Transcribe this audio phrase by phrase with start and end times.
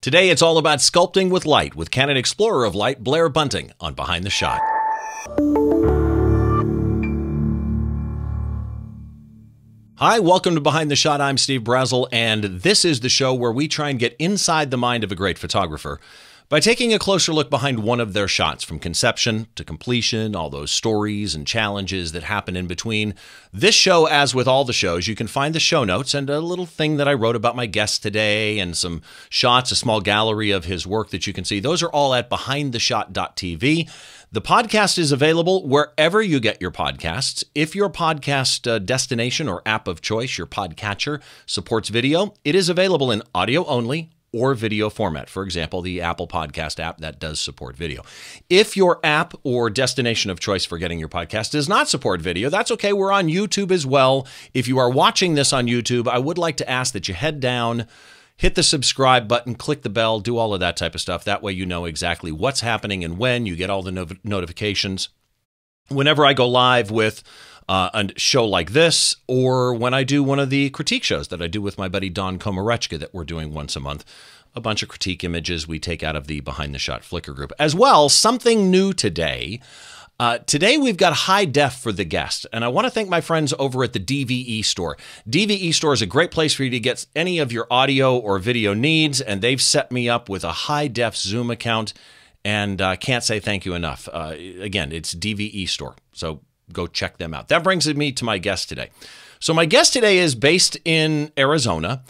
[0.00, 3.94] Today it's all about sculpting with light with Canon Explorer of Light Blair Bunting on
[3.94, 4.60] Behind the Shot.
[9.96, 11.20] Hi, welcome to Behind the Shot.
[11.20, 14.78] I'm Steve Brazill, and this is the show where we try and get inside the
[14.78, 15.98] mind of a great photographer
[16.48, 20.48] by taking a closer look behind one of their shots from conception to completion, all
[20.48, 23.14] those stories and challenges that happen in between.
[23.52, 26.40] This show, as with all the shows, you can find the show notes and a
[26.40, 30.50] little thing that I wrote about my guest today and some shots, a small gallery
[30.50, 31.60] of his work that you can see.
[31.60, 33.90] Those are all at behindtheshot.tv.
[34.32, 37.44] The podcast is available wherever you get your podcasts.
[37.54, 42.70] If your podcast uh, destination or app of choice, your podcatcher, supports video, it is
[42.70, 45.28] available in audio only or video format.
[45.28, 48.02] For example, the Apple Podcast app that does support video.
[48.50, 52.50] If your app or destination of choice for getting your podcast does not support video,
[52.50, 52.92] that's okay.
[52.92, 54.26] We're on YouTube as well.
[54.52, 57.40] If you are watching this on YouTube, I would like to ask that you head
[57.40, 57.86] down,
[58.36, 61.24] hit the subscribe button, click the bell, do all of that type of stuff.
[61.24, 63.46] That way you know exactly what's happening and when.
[63.46, 65.08] You get all the no- notifications.
[65.88, 67.22] Whenever I go live with
[67.68, 71.42] uh, a show like this, or when I do one of the critique shows that
[71.42, 74.04] I do with my buddy Don Komarechka that we're doing once a month.
[74.54, 77.52] A bunch of critique images we take out of the Behind the Shot Flickr group.
[77.58, 79.60] As well, something new today.
[80.18, 83.20] Uh, today we've got high def for the guest, and I want to thank my
[83.20, 84.96] friends over at the DVE store.
[85.28, 88.40] DVE store is a great place for you to get any of your audio or
[88.40, 91.94] video needs, and they've set me up with a high def Zoom account,
[92.44, 94.08] and uh, can't say thank you enough.
[94.12, 96.40] Uh, again, it's DVE store, so
[96.72, 97.48] go check them out.
[97.48, 98.90] That brings me to my guest today.
[99.40, 102.02] So, my guest today is based in Arizona,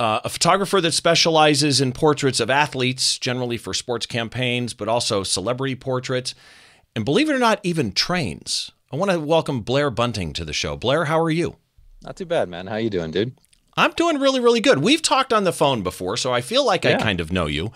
[0.00, 5.22] uh, a photographer that specializes in portraits of athletes, generally for sports campaigns, but also
[5.22, 6.34] celebrity portraits,
[6.96, 8.72] and believe it or not, even trains.
[8.92, 10.76] I want to welcome Blair Bunting to the show.
[10.76, 11.56] Blair, how are you?
[12.02, 12.66] Not too bad, man.
[12.66, 13.34] How you doing, dude?
[13.76, 14.78] I'm doing really, really good.
[14.78, 16.96] We've talked on the phone before, so I feel like yeah.
[16.96, 17.72] I kind of know you.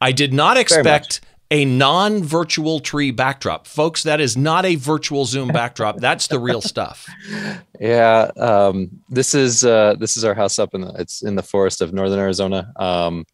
[0.00, 1.20] I did not expect
[1.50, 3.66] a non virtual tree backdrop.
[3.66, 5.96] Folks, that is not a virtual Zoom backdrop.
[5.98, 7.06] That's the real stuff.
[7.80, 8.32] Yeah.
[8.36, 11.80] Um, this is uh, this is our house up in the it's in the forest
[11.80, 12.72] of northern Arizona.
[12.74, 13.24] Um,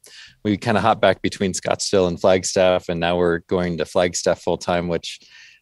[0.43, 4.43] we kind of hop back between Scottsdale and Flagstaff, and now we're going to Flagstaff
[4.43, 5.21] full time, which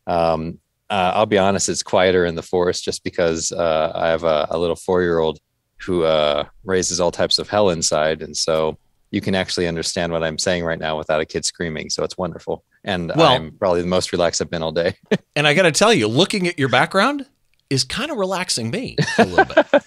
[0.08, 0.58] um,
[0.90, 4.48] uh, I'll be honest, it's quieter in the forest just because uh, I have a,
[4.50, 5.38] a little four year old
[5.78, 8.20] who uh, raises all types of hell inside.
[8.20, 8.78] And so
[9.12, 11.90] you can actually understand what I'm saying right now without a kid screaming.
[11.90, 12.64] So it's wonderful.
[12.82, 14.96] And well, I'm probably the most relaxed I've been all day.
[15.36, 17.26] and I got to tell you, looking at your background
[17.68, 19.66] is kind of relaxing me a little bit.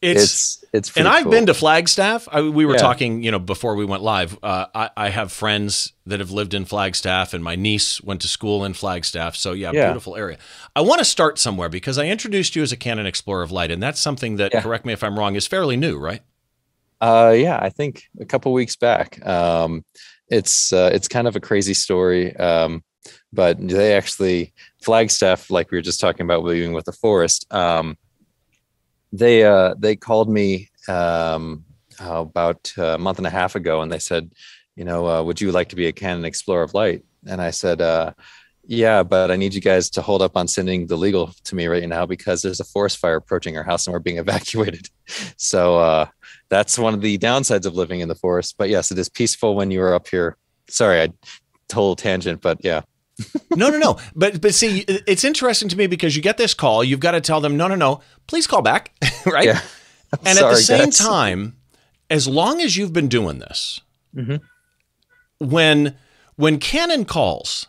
[0.00, 1.32] It's, it's, it's and I've cool.
[1.32, 2.28] been to Flagstaff.
[2.30, 2.78] I, we were yeah.
[2.78, 4.38] talking, you know, before we went live.
[4.42, 8.28] Uh, I, I, have friends that have lived in Flagstaff, and my niece went to
[8.28, 9.34] school in Flagstaff.
[9.34, 9.86] So yeah, yeah.
[9.86, 10.38] beautiful area.
[10.76, 13.70] I want to start somewhere because I introduced you as a Canon Explorer of Light,
[13.70, 14.62] and that's something that, yeah.
[14.62, 16.22] correct me if I'm wrong, is fairly new, right?
[17.00, 19.24] Uh, yeah, I think a couple weeks back.
[19.26, 19.84] Um,
[20.28, 22.82] it's uh, it's kind of a crazy story, um,
[23.32, 24.52] but they actually
[24.82, 27.52] Flagstaff, like we were just talking about, living with the forest.
[27.52, 27.96] Um,
[29.12, 31.64] they uh, they called me um,
[32.00, 34.32] about a month and a half ago, and they said,
[34.74, 37.04] you know, uh, would you like to be a Canon Explorer of Light?
[37.26, 38.12] And I said, uh,
[38.66, 41.66] yeah, but I need you guys to hold up on sending the legal to me
[41.66, 44.90] right now because there's a forest fire approaching our house and we're being evacuated.
[45.36, 46.06] So uh,
[46.48, 48.56] that's one of the downsides of living in the forest.
[48.58, 50.36] But yes, it is peaceful when you are up here.
[50.68, 51.12] Sorry, I
[51.68, 52.82] total tangent, but yeah.
[53.50, 53.98] no, no, no.
[54.14, 57.20] But but see, it's interesting to me because you get this call, you've got to
[57.20, 58.92] tell them, no, no, no, please call back,
[59.26, 59.46] right?
[59.46, 59.60] Yeah.
[60.24, 60.98] And Sorry, at the same guys.
[60.98, 61.56] time,
[62.08, 63.80] as long as you've been doing this,
[64.14, 64.36] mm-hmm.
[65.44, 65.96] when
[66.36, 67.66] when Canon calls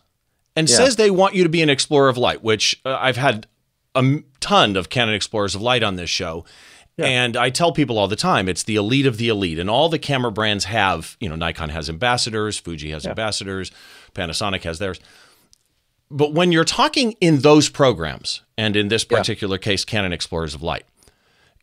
[0.56, 0.76] and yeah.
[0.76, 3.48] says they want you to be an explorer of light, which uh, I've had
[3.96, 6.46] a ton of Canon Explorers of Light on this show.
[6.98, 7.06] Yeah.
[7.06, 9.60] And I tell people all the time, it's the elite of the elite.
[9.60, 13.12] And all the camera brands have, you know, Nikon has ambassadors, Fuji has yeah.
[13.12, 13.72] ambassadors,
[14.16, 15.00] Panasonic has theirs.
[16.10, 19.62] But when you're talking in those programs, and in this particular yeah.
[19.62, 20.86] case, Canon Explorers of Light,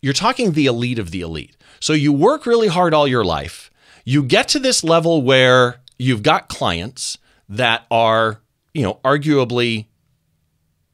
[0.00, 1.56] you're talking the elite of the elite.
[1.80, 3.70] So you work really hard all your life.
[4.04, 7.18] You get to this level where you've got clients
[7.48, 8.42] that are
[8.74, 9.86] you know, arguably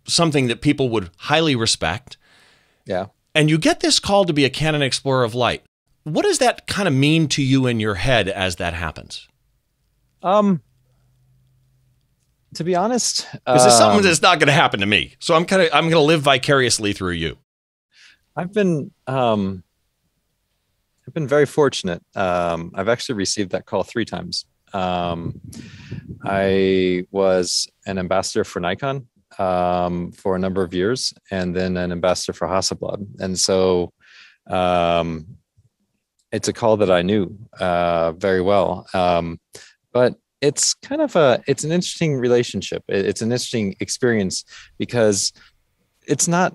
[0.07, 2.19] something that people would highly respect.
[2.85, 3.07] Yeah.
[3.35, 5.63] And you get this call to be a Canon Explorer of Light.
[6.05, 9.29] What does that kind of mean to you in your head as that happens?
[10.23, 10.63] Um,
[12.55, 15.15] to be honest, because um, it's something um, that's not going to happen to me.
[15.21, 17.39] So I'm kind of I'm going to live vicariously through you.
[18.35, 19.63] I've been um,
[21.07, 22.03] I've been very fortunate.
[22.15, 24.47] Um, I've actually received that call three times.
[24.73, 25.41] Um,
[26.25, 29.09] I was an ambassador for Nikon
[29.41, 33.21] um, for a number of years, and then an ambassador for Hasselblad.
[33.21, 33.93] And so,
[34.49, 35.27] um,
[36.31, 38.87] it's a call that I knew uh, very well.
[38.95, 39.41] Um,
[39.93, 42.85] but it's kind of a it's an interesting relationship.
[42.89, 44.45] It's an interesting experience
[44.79, 45.33] because
[46.07, 46.55] it's not.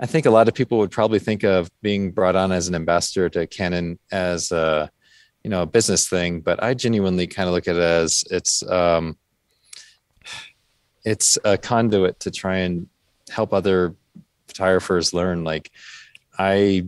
[0.00, 2.74] I think a lot of people would probably think of being brought on as an
[2.74, 4.90] ambassador to Canon as a
[5.42, 8.62] you know a business thing, but I genuinely kind of look at it as it's
[8.68, 9.16] um,
[11.04, 12.88] it's a conduit to try and
[13.30, 13.94] help other
[14.48, 15.44] photographers learn.
[15.44, 15.70] Like
[16.38, 16.86] I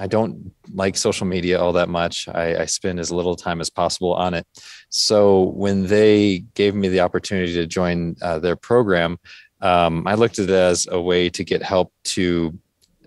[0.00, 2.26] I don't like social media all that much.
[2.28, 4.46] I, I, spend as little time as possible on it.
[4.88, 9.18] So when they gave me the opportunity to join uh, their program,
[9.60, 12.58] um, I looked at it as a way to get help to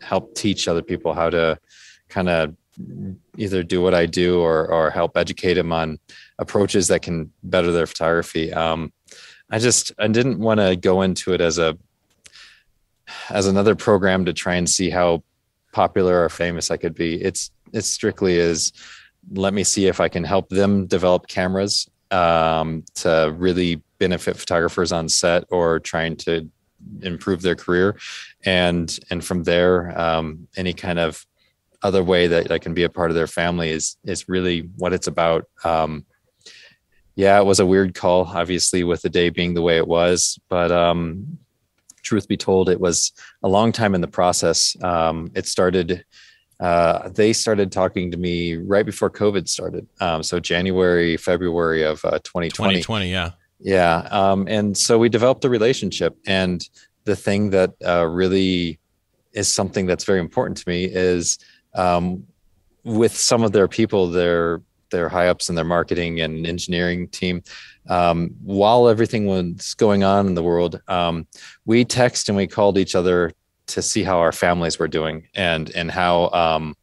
[0.01, 1.57] help teach other people how to
[2.09, 2.55] kind of
[3.37, 5.97] either do what I do or or help educate them on
[6.37, 8.53] approaches that can better their photography.
[8.53, 8.93] Um,
[9.49, 11.77] I just I didn't want to go into it as a
[13.29, 15.23] as another program to try and see how
[15.71, 17.21] popular or famous I could be.
[17.21, 18.71] It's it's strictly is
[19.31, 24.91] let me see if I can help them develop cameras um, to really benefit photographers
[24.91, 26.49] on set or trying to
[27.01, 27.97] improve their career,
[28.45, 31.25] and and from there, um, any kind of
[31.81, 34.93] other way that I can be a part of their family is is really what
[34.93, 35.45] it's about.
[35.63, 36.05] Um,
[37.15, 40.37] yeah, it was a weird call, obviously, with the day being the way it was,
[40.49, 41.37] but um,
[42.01, 44.75] truth be told, it was a long time in the process.
[44.83, 46.05] Um, it started,
[46.59, 49.87] uh, they started talking to me right before COVID started.
[50.01, 52.75] Um, so January, February of uh, 2020.
[52.75, 53.31] 2020, yeah.
[53.59, 54.07] Yeah.
[54.11, 56.17] Um, and so we developed a relationship.
[56.27, 56.67] And
[57.05, 58.79] the thing that uh, really
[59.33, 61.39] is something that's very important to me is
[61.75, 62.25] um,
[62.83, 64.61] with some of their people, their
[64.95, 67.43] their high ups in their marketing and engineering team,
[67.89, 71.27] um, while everything was going on in the world, um,
[71.65, 73.31] we text and we called each other
[73.67, 76.75] to see how our families were doing and and how um,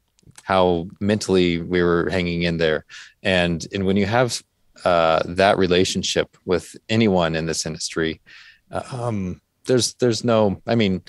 [0.42, 2.84] how mentally we were hanging in there.
[3.22, 4.42] And and when you have
[4.84, 8.20] uh, that relationship with anyone in this industry,
[8.70, 10.60] um, there's there's no.
[10.66, 11.02] I mean,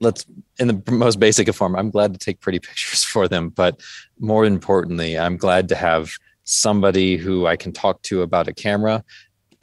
[0.00, 0.26] let's
[0.58, 1.76] in the most basic of form.
[1.76, 3.80] I'm glad to take pretty pictures for them, but
[4.18, 6.10] more importantly, I'm glad to have
[6.44, 9.04] somebody who I can talk to about a camera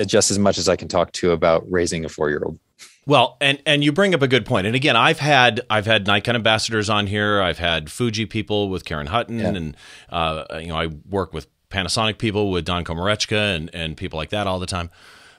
[0.05, 2.59] just as much as I can talk to about raising a four year old.
[3.05, 4.65] Well, and and you bring up a good point.
[4.65, 7.41] And again, I've had I've had Nikon ambassadors on here.
[7.41, 9.47] I've had Fuji people with Karen Hutton, yeah.
[9.49, 9.77] and
[10.09, 14.29] uh, you know I work with Panasonic people with Don Komarechka and and people like
[14.29, 14.89] that all the time.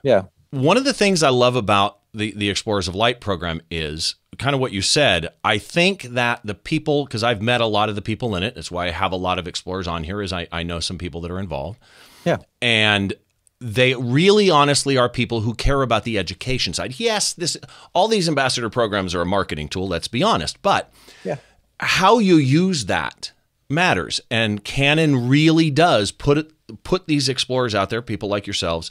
[0.02, 0.24] Yeah.
[0.50, 4.54] One of the things I love about the the Explorers of Light program is kind
[4.54, 5.28] of what you said.
[5.44, 8.54] I think that the people, because I've met a lot of the people in it,
[8.54, 10.98] that's why I have a lot of explorers on here, is I, I know some
[10.98, 11.78] people that are involved.
[12.24, 12.38] Yeah.
[12.62, 13.14] And
[13.60, 16.98] they really honestly are people who care about the education side.
[16.98, 17.56] Yes, this
[17.92, 20.92] all these ambassador programs are a marketing tool, let's be honest, but
[21.24, 21.36] yeah.
[21.80, 23.32] how you use that
[23.70, 24.20] matters.
[24.30, 26.52] And Canon really does put it,
[26.82, 28.90] put these explorers out there, people like yourselves,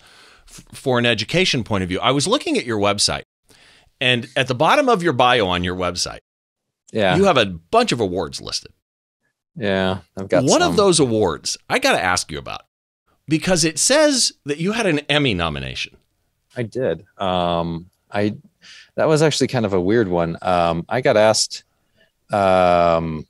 [0.74, 2.00] for an education point of view.
[2.00, 3.24] I was looking at your website
[4.00, 6.20] and at the bottom of your bio on your website,
[6.92, 8.72] yeah, you have a bunch of awards listed.
[9.56, 10.72] Yeah, I've got one some.
[10.72, 11.58] of those awards.
[11.70, 12.64] I got to ask you about
[13.28, 15.98] because it says that you had an Emmy nomination.
[16.56, 17.06] I did.
[17.18, 18.36] Um, I
[18.96, 20.38] that was actually kind of a weird one.
[20.42, 21.64] Um, I got asked
[22.32, 23.26] um,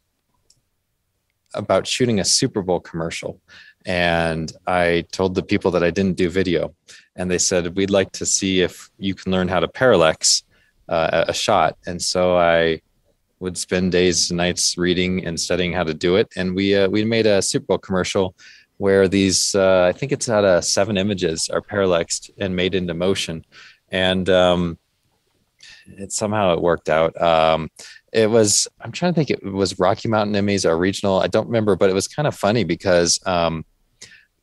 [1.54, 3.40] about shooting a Super Bowl commercial,
[3.85, 6.74] and I told the people that I didn't do video,
[7.15, 10.43] and they said we'd like to see if you can learn how to parallax
[10.89, 11.77] uh, a shot.
[11.86, 12.81] And so I
[13.39, 16.31] would spend days and nights reading and studying how to do it.
[16.36, 18.36] And we uh, we made a Super Bowl commercial
[18.77, 22.93] where these uh, I think it's out of seven images are parallaxed and made into
[22.93, 23.46] motion,
[23.91, 24.77] and um,
[25.88, 27.19] it somehow it worked out.
[27.22, 27.69] Um,
[28.12, 31.48] it was I'm trying to think it was Rocky Mountain Emmys or regional I don't
[31.48, 33.65] remember, but it was kind of funny because um,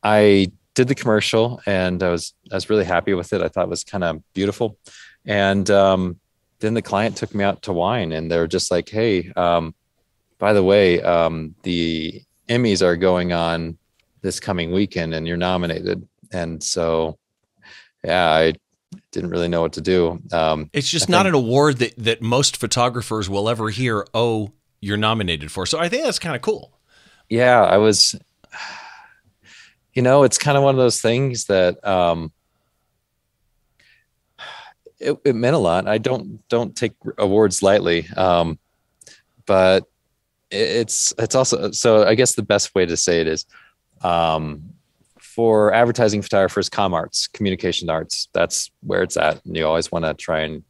[0.03, 3.43] I did the commercial and I was I was really happy with it.
[3.43, 4.79] I thought it was kind of beautiful,
[5.27, 6.21] and um,
[6.61, 9.75] then the client took me out to wine and they're just like, hey, um,
[10.39, 13.79] by the way, um, the Emmys are going on
[14.23, 16.07] this coming weekend and you're nominated.
[16.33, 17.19] And so,
[18.05, 18.53] yeah, I
[19.13, 20.21] didn't really know what to do.
[20.33, 24.07] Um, it's just I not think, an award that, that most photographers will ever hear,
[24.15, 25.67] oh, you're nominated for.
[25.67, 26.73] So I think that's kind of cool.
[27.29, 28.19] Yeah, I was,
[30.01, 32.33] you know, it's kind of one of those things that, um,
[34.99, 35.87] it, it, meant a lot.
[35.87, 38.59] I don't don't take awards lightly, um,
[39.45, 39.85] but
[40.51, 42.07] it's it's also so.
[42.07, 43.45] I guess the best way to say it is
[44.01, 44.73] um,
[45.19, 48.31] for advertising photographers, com arts, communication arts.
[48.33, 49.45] That's where it's at.
[49.45, 50.65] And you always want to try and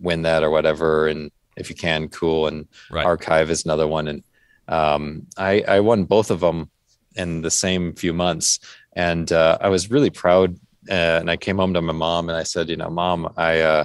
[0.00, 2.46] win that or whatever, and if you can, cool.
[2.46, 3.04] And right.
[3.04, 4.06] archive is another one.
[4.06, 4.22] And
[4.68, 6.70] Um, I, I won both of them
[7.16, 8.58] in the same few months,
[8.94, 10.56] and uh, I was really proud.
[10.90, 13.60] Uh, and I came home to my mom and I said, you know, mom, I
[13.60, 13.84] uh,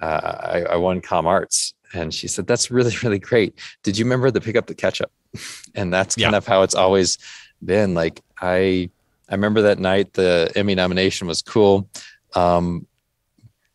[0.00, 3.58] uh, I, I won Com Arts, and she said, that's really really great.
[3.82, 5.10] Did you remember the pick up the ketchup?
[5.74, 6.36] and that's kind Yeah.
[6.38, 7.18] of how it's always
[7.64, 7.94] been.
[7.94, 8.90] Like I
[9.28, 11.88] I remember that night the Emmy nomination was cool.
[12.34, 12.86] Um,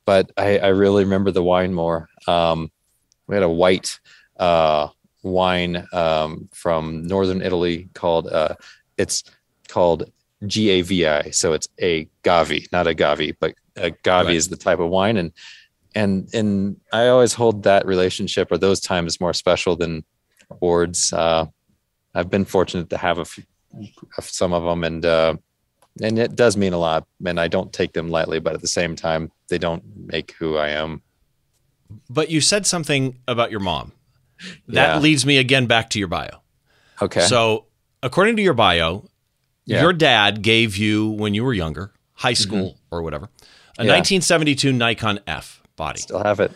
[0.05, 2.07] but I, I really remember the wine more.
[2.27, 2.71] Um,
[3.27, 3.99] we had a white
[4.39, 4.87] uh,
[5.23, 8.55] wine um, from northern Italy called uh,
[8.97, 9.23] it's
[9.67, 10.11] called
[10.43, 14.35] GAVI, so it's a Gavi, not a Gavi, but a Gavi Right.
[14.35, 15.31] is the type of wine, and
[15.95, 20.03] and and I always hold that relationship or those times more special than
[20.49, 21.13] awards.
[21.13, 21.45] Uh,
[22.15, 23.43] I've been fortunate to have a few,
[24.19, 25.35] some of them, and uh,
[26.01, 27.05] and it does mean a lot.
[27.25, 30.57] And I don't take them lightly, but at the same time, they don't make who
[30.57, 31.01] I am.
[32.09, 33.91] But you said something about your mom.
[34.67, 34.99] That Yeah.
[34.99, 36.41] leads me again back to your bio.
[37.01, 37.21] Okay.
[37.21, 37.65] So,
[38.03, 39.07] according to your bio,
[39.65, 39.77] Yeah.
[39.77, 39.83] Mm-hmm.
[39.83, 43.25] your dad gave you when you were younger, high school or whatever,
[43.77, 43.91] a Yeah.
[43.93, 45.99] 1972 Nikon F body.
[46.01, 46.51] still have it.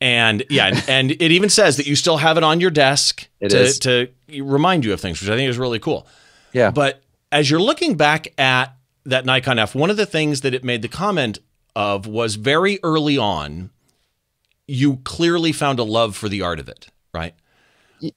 [0.00, 3.28] And yeah, and, and it even says that you still have it on your desk
[3.40, 3.78] It to, is.
[3.80, 4.08] to
[4.40, 6.06] remind you of things, which I think is really cool.
[6.52, 6.70] Yeah.
[6.70, 7.02] But
[7.32, 8.74] as you're looking back at
[9.06, 11.38] that Nikon F, one of the things that it made the comment
[11.74, 13.70] of was very early on,
[14.66, 17.34] you clearly found a love for the art of it, right?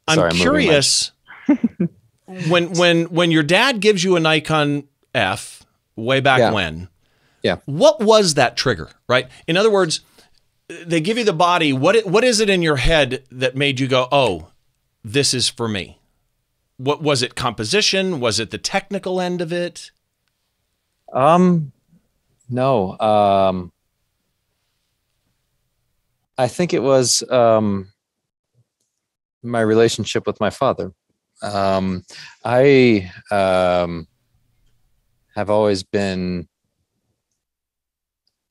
[0.07, 1.11] I'm Sorry, curious
[2.49, 5.63] when when when your dad gives you a Nikon F
[5.95, 6.51] way back Yeah.
[6.51, 6.87] when.
[7.43, 7.57] Yeah.
[7.65, 9.27] What was that trigger, right?
[9.47, 10.01] In other words,
[10.67, 11.73] they give you the body.
[11.73, 14.49] What what is it in your head that made you go, "Oh,
[15.03, 15.99] this is for me"?
[16.77, 17.35] What was it?
[17.35, 18.19] Composition?
[18.19, 19.91] Was it the technical end of it?
[21.13, 21.71] Um,
[22.49, 22.97] no.
[22.99, 23.71] Um,
[26.37, 27.91] I think it was um,
[29.43, 30.91] my relationship with my father.
[31.41, 32.03] Um,
[32.43, 34.07] I um,
[35.35, 36.47] have always been.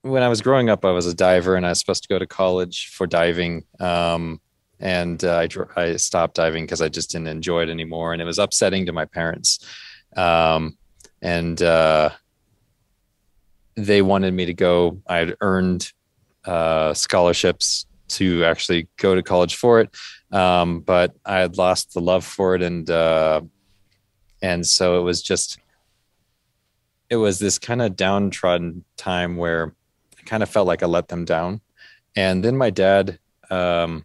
[0.02, 2.18] When I was growing up, I was a diver, and I was supposed to go
[2.18, 3.64] to college for diving.
[3.78, 4.40] Um,
[4.80, 8.25] and uh, I I stopped diving because I just didn't enjoy it anymore, and it
[8.25, 9.64] was upsetting to my parents.
[10.16, 10.78] Um,
[11.23, 12.11] and uh,
[13.76, 15.00] they wanted me to go.
[15.06, 15.92] I had earned
[16.44, 19.95] uh, scholarships to actually go to college for it,
[20.33, 23.43] um, but I had lost the love for it, and uh,
[24.43, 25.59] and so it was just
[27.09, 29.75] it was this kind of downtrodden time where
[30.19, 31.61] I kind of felt like I let them down,
[32.17, 33.19] and then my dad.
[33.50, 34.05] Um,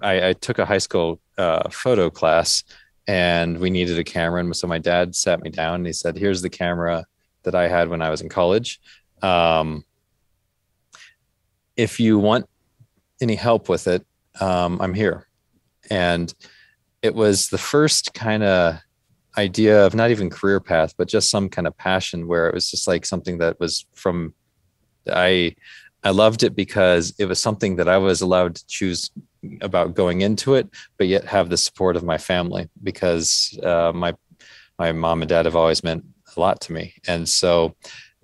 [0.00, 2.62] I, I took a high school uh, photo class,
[3.08, 6.16] and we needed a camera, and so my dad sat me down and he said,
[6.16, 7.06] "Here's the camera
[7.42, 8.80] that I had when I was in college.
[9.22, 9.84] Um,
[11.76, 12.48] if you want
[13.20, 14.06] any help with it,
[14.40, 15.26] um, I'm here.
[15.90, 16.32] And
[17.02, 18.78] it was the first kind of
[19.38, 22.70] idea of not even career path, but just some kind of passion where it was
[22.70, 24.34] just like something that was from
[25.10, 25.56] I
[26.02, 29.10] I loved it because it was something that I was allowed to choose
[29.60, 34.14] about going into it, but yet have the support of my family because uh, my
[34.78, 36.04] my mom and dad have always meant
[36.36, 36.94] a lot to me.
[37.06, 37.76] And so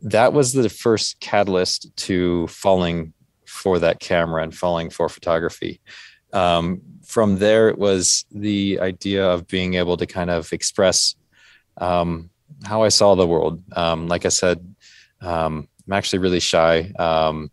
[0.02, 3.12] that was the first catalyst to falling
[3.56, 5.80] for that camera and falling for photography.
[6.32, 11.14] Um, from there, it was the idea of being able to kind of express
[11.78, 12.30] um,
[12.64, 13.62] how I saw the world.
[13.72, 14.58] Um, like I said,
[15.20, 16.92] um, I'm actually really shy.
[16.98, 17.50] Um,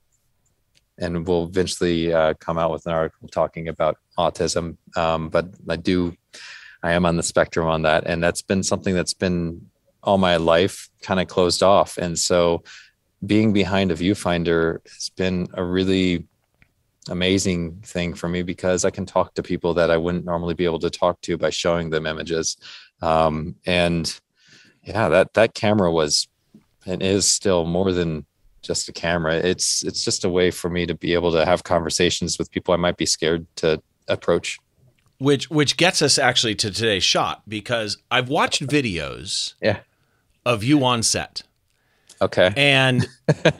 [0.97, 4.77] and we'll eventually uh, come out with an article talking about autism.
[4.95, 6.15] Um, but I do,
[6.83, 9.69] I am on the spectrum on that, and that's been something that's been
[10.03, 11.97] all my life kind of closed off.
[11.97, 12.63] And so,
[13.25, 16.25] being behind a viewfinder has been a really
[17.09, 20.65] amazing thing for me because I can talk to people that I wouldn't normally be
[20.65, 22.57] able to talk to by showing them images.
[23.01, 24.19] Um, and
[24.83, 26.27] yeah, that that camera was
[26.85, 28.25] and is still more than
[28.61, 29.35] just a camera.
[29.35, 32.73] It's it's just a way for me to be able to have conversations with people
[32.73, 34.57] I might be scared to approach.
[35.19, 39.79] Which which gets us actually to today's shot because I've watched videos Yeah.
[40.45, 41.43] of you on set.
[42.21, 42.53] Okay.
[42.55, 43.07] And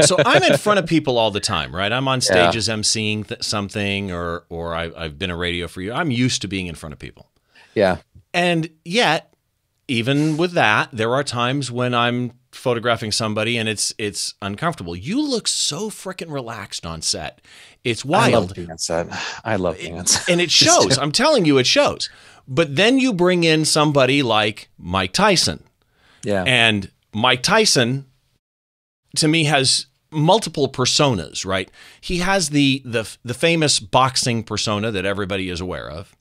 [0.02, 1.92] so I'm in front of people all the time, right?
[1.92, 2.50] I'm on Yeah.
[2.50, 5.92] stages emceeing th- something or or I, I've been a radio for you.
[5.92, 7.30] I'm used to being in front of people.
[7.76, 7.98] Yeah.
[8.34, 9.34] And yet,
[9.88, 14.96] even with that, there are times when I'm photographing somebody and it's it's uncomfortable.
[14.96, 17.42] You look so freaking relaxed on set.
[17.84, 18.34] It's wild.
[18.34, 19.08] I love being on set.
[19.44, 20.30] I love being on set.
[20.30, 20.98] And it shows.
[20.98, 22.10] I'm telling you, it shows.
[22.48, 25.64] But then you bring in somebody like Mike Tyson.
[26.24, 26.44] Yeah.
[26.44, 28.06] And Mike Tyson,
[29.18, 31.46] to me, has multiple personas.
[31.46, 31.70] Right?
[32.02, 36.16] He has the the the famous boxing persona that everybody is aware of,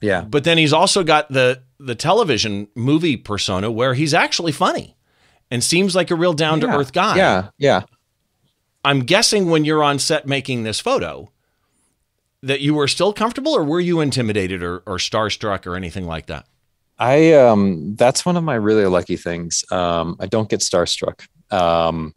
[0.00, 0.22] Yeah.
[0.22, 4.96] But then he's also got the the television movie persona where he's actually funny
[5.50, 7.16] and seems like a real down to earth guy.
[7.16, 7.50] Yeah.
[7.58, 7.82] Yeah.
[8.84, 11.30] I'm guessing when you're on set making this photo
[12.42, 16.26] that you were still comfortable or were you intimidated or, or starstruck or anything like
[16.26, 16.46] that?
[16.98, 19.64] I um that's one of my really lucky things.
[19.70, 22.14] Um I don't get starstruck um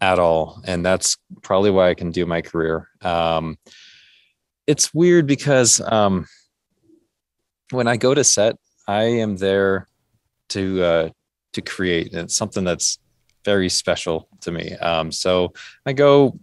[0.00, 2.88] at all and that's probably why I can do my career.
[3.02, 3.58] Um
[4.66, 6.26] it's weird because um
[7.70, 8.56] when I go to set,
[8.88, 9.88] I am there
[10.50, 11.08] to uh
[11.52, 12.98] to create and it's something that's
[13.44, 14.72] very special to me.
[14.76, 15.52] Um so
[15.84, 16.38] I go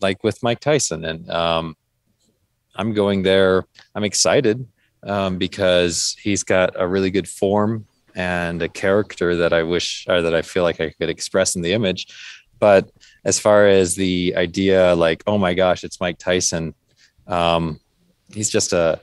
[0.00, 1.76] like with Mike Tyson and um
[2.76, 3.64] I'm going there.
[3.94, 4.66] I'm excited
[5.04, 10.22] um, because he's got a really good form and a character that I wish or
[10.22, 12.06] that I feel like I could express in the image.
[12.58, 12.90] But
[13.24, 16.74] as far as the idea, like, oh my gosh, it's Mike Tyson,
[17.26, 17.80] um,
[18.32, 19.00] he's just a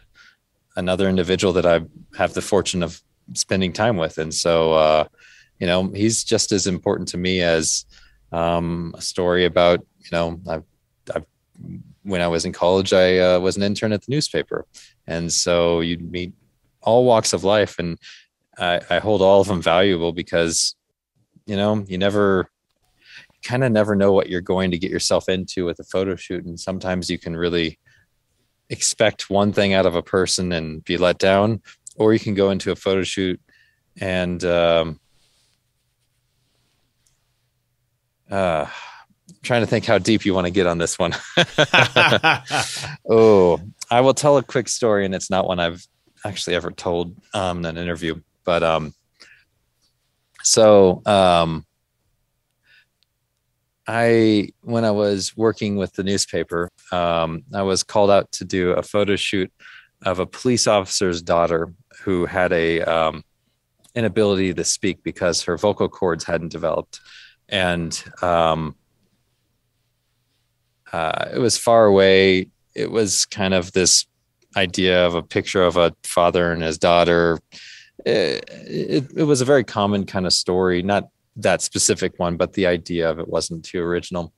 [0.77, 1.81] another individual that I
[2.17, 3.01] have the fortune of
[3.33, 5.03] spending time with, and so uh,
[5.59, 7.85] you know, he's just as important to me as
[8.31, 10.63] um, a story about you know, I've,
[11.13, 11.25] I've
[12.03, 14.65] when I was in college, I uh, was an intern at the newspaper,
[15.07, 16.33] and so you'd meet
[16.81, 17.97] all walks of life, and
[18.57, 20.75] I, I hold all of them valuable because
[21.45, 22.49] you know you never
[23.43, 26.45] kind of never know what you're going to get yourself into with a photo shoot,
[26.45, 27.79] and sometimes you can really
[28.69, 31.61] expect one thing out of a person and be let down,
[31.95, 33.39] or you can go into a photo shoot
[33.99, 34.99] and um,
[38.29, 38.65] uh,
[39.43, 41.13] trying to think how deep you want to get on this one.
[43.09, 45.85] oh, I will tell a quick story, and it's not one I've
[46.23, 48.21] actually ever told um, in an interview.
[48.43, 48.93] But um,
[50.43, 51.65] so um,
[53.87, 58.71] I, when I was working with the newspaper, um, I was called out to do
[58.71, 59.51] a photo shoot
[60.03, 63.23] of a police officer's daughter who had a um,
[63.95, 66.99] inability to speak because her vocal cords hadn't developed,
[67.49, 68.75] and um,
[70.91, 72.47] uh, it was far away.
[72.73, 74.05] It was kind of this
[74.55, 77.39] idea of a picture of a father and his daughter.
[78.05, 82.67] It, it, was a very common kind of story, not that specific one, but the
[82.67, 84.33] idea of it wasn't too original.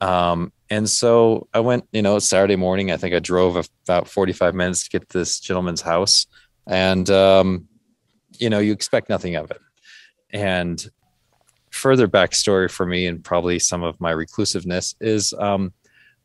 [0.00, 4.54] Um, and so I went, you know, Saturday morning, I think I drove about 45
[4.54, 6.26] minutes to get to this gentleman's house.
[6.66, 7.68] And, um,
[8.38, 9.58] you know, you expect nothing of it.
[10.30, 10.86] And
[11.70, 15.72] further backstory for me and probably some of my reclusiveness is um,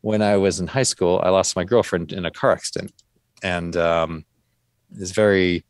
[0.00, 2.92] when I was in high school, I lost my girlfriend in a car accident,
[3.42, 4.24] and um,
[4.98, 5.64] it's very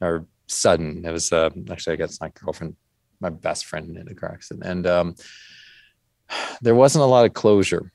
[0.00, 1.04] or sudden.
[1.04, 2.76] It was uh, actually I guess not girlfriend,
[3.20, 5.14] my best friend in a car accident, and um,
[6.60, 7.92] there wasn't a lot of closure.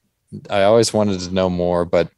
[0.50, 2.12] I always wanted to know more, but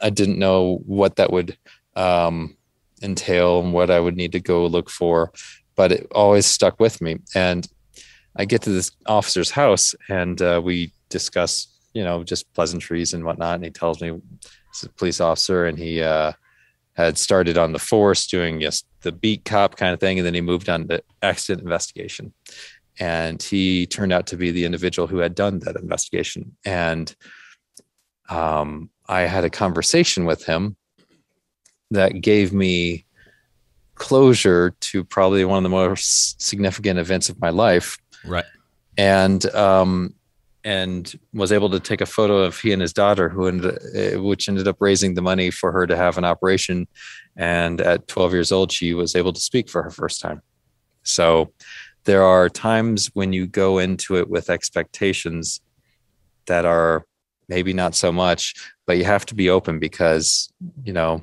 [0.00, 1.56] I didn't know what that would
[1.96, 2.56] um,
[3.02, 5.32] entail and what I would need to go look for
[5.76, 7.18] but it always stuck with me.
[7.34, 7.68] And
[8.34, 13.24] I get to this officer's house and uh, we discuss, you know, just pleasantries and
[13.24, 13.56] whatnot.
[13.56, 14.08] And he tells me
[14.72, 16.32] he's a police officer and he uh,
[16.96, 20.18] had started on the force doing just the beat cop kind of thing.
[20.18, 22.32] And then he moved on to accident investigation.
[22.98, 26.56] And he turned out to be the individual who had done that investigation.
[26.64, 27.14] And
[28.30, 30.76] um, I had a conversation with him
[31.90, 33.04] that gave me
[33.94, 37.98] closure to probably one of the most significant events of my life.
[38.24, 38.44] Right.
[38.96, 40.14] And um,
[40.66, 44.20] and was able to take a photo of he and his daughter, who ended, uh,
[44.20, 46.88] which ended up raising the money for her to have an operation.
[47.36, 50.42] And at 12 years old, she was able to speak for her first time.
[51.04, 51.52] So
[52.02, 55.60] there are times when you go into it with expectations
[56.46, 57.04] that are
[57.48, 58.54] maybe not so much,
[58.86, 60.52] but you have to be open because
[60.82, 61.22] you know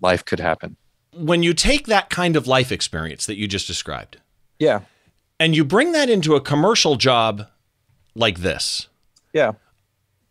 [0.00, 0.76] life could happen
[1.12, 4.18] when you take that kind of life experience that you just described,
[4.58, 4.80] yeah,
[5.40, 7.46] and you bring that into a commercial job
[8.16, 8.88] like this,
[9.32, 9.52] yeah,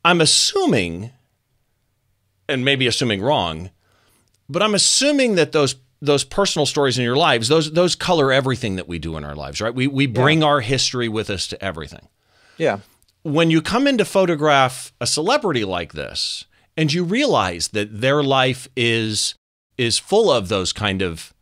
[0.03, 1.11] I'm assuming,
[2.49, 3.69] and maybe assuming wrong,
[4.49, 8.75] but I'm assuming that those those personal stories in your lives, those those color everything
[8.75, 9.73] that we do in our lives, right?
[9.73, 10.47] We we bring yeah.
[10.47, 12.07] our history with us to everything.
[12.57, 12.79] Yeah.
[13.23, 16.45] When you come in to photograph a celebrity like this,
[16.77, 19.35] and you realize that their life is
[19.77, 21.33] is full of those kind of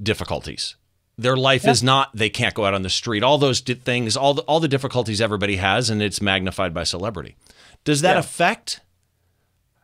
[0.00, 0.76] difficulties.
[1.18, 3.22] Their life is not they can't go out on the street.
[3.22, 7.36] All those things, all the, all the difficulties everybody has, and it's magnified by celebrity.
[7.84, 8.20] Does that yeah.
[8.20, 8.80] affect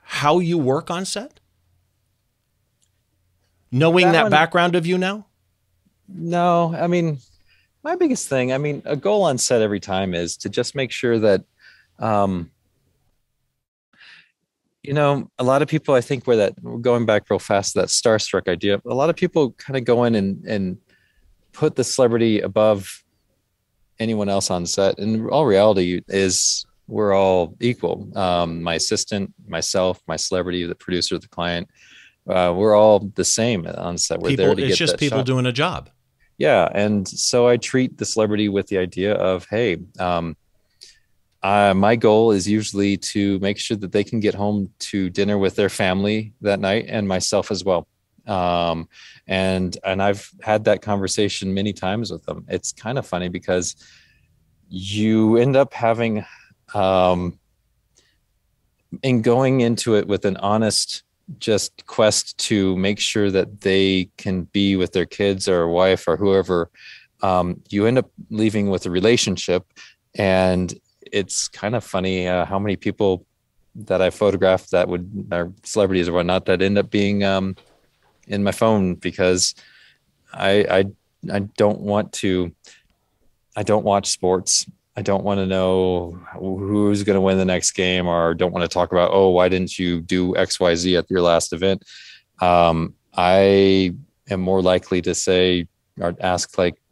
[0.02, 1.40] how you work on set?
[3.70, 5.26] Knowing that, that one, background of you now?
[6.08, 7.18] No, I mean,
[7.82, 10.90] my biggest thing, I mean, a goal on set every time is to just make
[10.90, 11.44] sure that
[11.98, 12.50] um,
[14.82, 17.80] you know, a lot of people, I think, where that going back real fast, to
[17.80, 20.78] that starstruck idea, a lot of people kind of go in and, and
[21.58, 23.02] put the celebrity above
[23.98, 24.96] anyone else on set.
[24.98, 28.08] And all reality is we're all equal.
[28.16, 31.68] Um, my assistant, myself, my celebrity, the producer, the client,
[32.28, 34.20] uh, we're all the same on set.
[34.20, 35.26] We're people, there to it's get just people shot.
[35.26, 35.90] doing a job.
[36.36, 40.36] Yeah, and so I treat the celebrity with the idea of, hey, um,
[41.42, 45.36] uh, my goal is usually to make sure that they can get home to dinner
[45.36, 47.88] with their family that night, and myself as well.
[48.28, 48.88] Um,
[49.26, 52.44] and and I've had that conversation many times with them.
[52.48, 53.74] It's kind of funny because
[54.68, 56.24] you end up having,
[56.74, 57.38] um,
[59.02, 61.02] in going into it with an honest
[61.38, 66.16] just quest to make sure that they can be with their kids or wife or
[66.16, 66.70] whoever
[67.22, 69.66] um, you end up leaving with a relationship
[70.14, 73.26] and it's kind of funny uh, how many people
[73.74, 77.54] that i photographed that would are celebrities or whatnot that end up being um,
[78.28, 79.54] in my phone because
[80.32, 80.84] I, I
[81.32, 82.54] i don't want to
[83.56, 84.66] i don't watch sports
[84.98, 88.68] I don't want to know who's going to win the next game or don't want
[88.68, 91.84] to talk about, oh, why didn't you do XYZ at your last event?
[92.40, 93.94] Um, I
[94.28, 95.68] am more likely to say
[96.00, 96.82] or ask, like,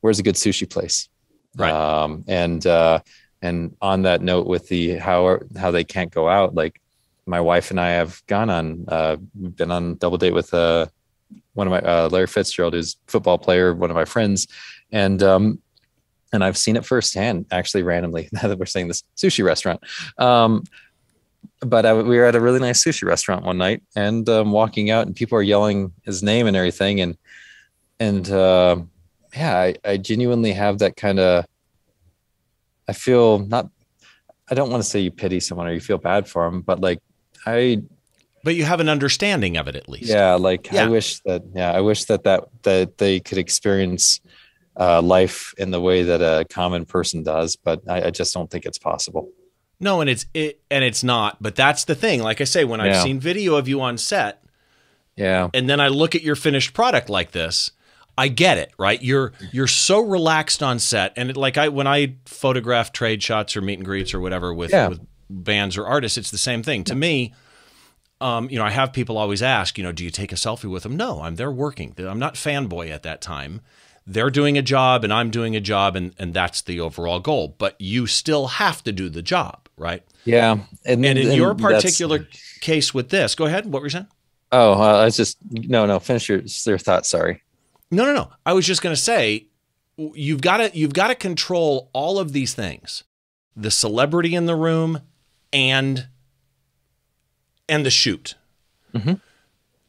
[0.00, 1.10] where's a good sushi place?
[1.54, 1.70] Right.
[1.70, 3.00] Um, and, uh,
[3.42, 6.80] and on that note, with the how how they can't go out, like
[7.26, 10.86] my wife and I have gone on, uh, been on double date with uh,
[11.54, 14.46] one of my uh, Larry Fitzgerald, who's football player, one of my friends,
[14.92, 15.60] and um,
[16.32, 18.28] and I've seen it firsthand, actually, randomly.
[18.32, 19.80] Now that we're saying this sushi restaurant,
[20.18, 20.64] um,
[21.60, 24.90] but I, we were at a really nice sushi restaurant one night, and um, walking
[24.90, 27.16] out, and people are yelling his name and everything, and
[28.00, 28.76] and uh,
[29.34, 31.46] yeah, I, I genuinely have that kind of.
[32.86, 33.70] I feel not.
[34.50, 36.80] I don't want to say you pity someone or you feel bad for them, but
[36.80, 37.00] like
[37.46, 37.82] I
[38.42, 40.08] But you have an understanding of it at least.
[40.08, 40.84] yeah like Yeah.
[40.84, 44.20] i wish that yeah i wish that that that they could experience
[44.76, 48.50] uh, life in the way that a common person does but I, I just don't
[48.50, 49.28] think it's possible
[49.80, 51.42] No, and it's it and it's not.
[51.42, 52.22] But that's the thing.
[52.22, 54.42] Like I say, when I've seen video of you on set,
[55.16, 57.70] yeah and then I look at your finished product like this,
[58.16, 59.00] I get it, right?
[59.02, 63.56] You're you're so relaxed on set, and it, like I when I photograph trade shots
[63.56, 64.88] or meet and greets or whatever with, Yeah.
[64.88, 66.84] with bands or artists, it's the same thing.
[66.84, 67.34] To me,
[68.20, 70.70] um, you know, I have people always ask, you know, do you take a selfie
[70.70, 70.96] with them?
[70.96, 71.94] No, I'm there working.
[71.98, 73.60] I'm not fanboy at that time.
[74.06, 77.54] They're doing a job and I'm doing a job, and and that's the overall goal.
[77.58, 80.02] But you still have to do the job, right?
[80.26, 80.52] yeah
[80.86, 82.26] and, And in your that's- particular
[82.60, 83.66] case with this, go ahead.
[83.66, 84.08] What were you saying?
[84.52, 87.42] oh uh, i was just no no finish your your thought sorry
[87.90, 88.30] No, no, no.
[88.46, 89.48] I was just going to say
[89.96, 93.04] you've got to you've got to control all of these things.
[93.56, 95.00] The celebrity in the room
[95.54, 96.08] and
[97.68, 98.34] and the shoot.
[98.94, 99.20] Mhm.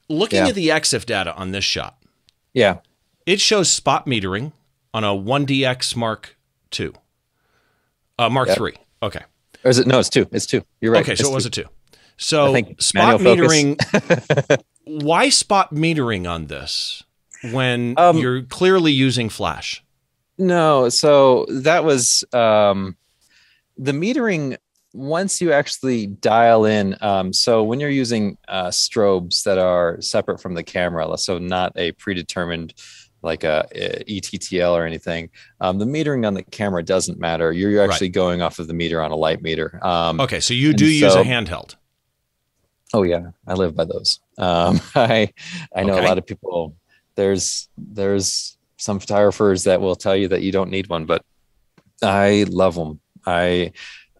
[0.07, 0.47] Looking Yeah.
[0.49, 1.97] at the EXIF data on this shot,
[2.53, 2.77] yeah
[3.25, 4.51] it shows spot metering
[4.93, 6.37] on a 1DX Mark
[6.79, 6.91] II.
[8.19, 8.57] Uh, Mark Yep.
[8.57, 8.73] 3.
[9.03, 9.19] Okay.
[9.63, 11.43] or is it no it's two it's two you're right okay, so It's it was
[11.49, 11.61] two.
[11.61, 11.69] a 2.
[12.17, 17.03] So spot metering why spot metering on this
[17.51, 19.83] when Um, you're clearly using flash?
[20.37, 22.95] No, so that was um,
[23.77, 24.57] the metering.
[24.95, 30.39] Once you actually dial in, um, so when you're using uh, strobes that are separate
[30.39, 32.73] from the camera, so not a predetermined
[33.21, 35.29] like a, a ETTL or anything,
[35.59, 37.51] um, the metering on the camera doesn't matter.
[37.51, 37.91] You're, you're Right.
[37.91, 39.79] actually going off of the meter on a light meter.
[39.85, 41.75] Um, Okay, so you do use so- a handheld.
[42.93, 44.19] Oh yeah, I live by those.
[44.37, 45.33] Um, I
[45.75, 46.05] I know Okay.
[46.05, 46.75] a lot of people.
[47.15, 51.21] There's there's some photographers that will tell you that you don't need one, but
[52.01, 53.01] I love them.
[53.25, 53.71] I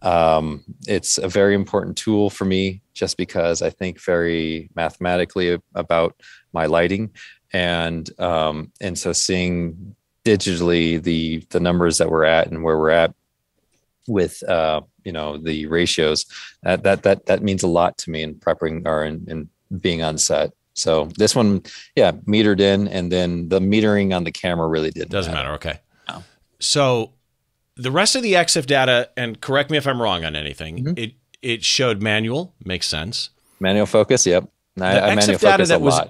[0.02, 6.20] um, it's a very important tool for me just because I think very mathematically about
[6.52, 7.10] my lighting
[7.52, 12.90] and um, and so seeing digitally the the numbers that we're at and where we're
[12.90, 13.14] at
[14.08, 16.26] with uh, you know the ratios
[16.62, 19.48] that that that that means a lot to me in prepping or in, in
[19.80, 20.52] being on set.
[20.74, 21.62] So this one,
[21.94, 25.52] yeah, metered in, and then the metering on the camera really did Doesn't matter.
[25.52, 25.80] Okay.
[26.06, 26.22] No.
[26.60, 27.12] So
[27.76, 30.98] the rest of the EXIF data, and correct me if I'm wrong on anything, Mhm.
[30.98, 31.12] it
[31.42, 33.30] it showed manual, makes sense.
[33.60, 34.44] Manual focus, yep.
[34.80, 36.00] I, The I EXIF data that was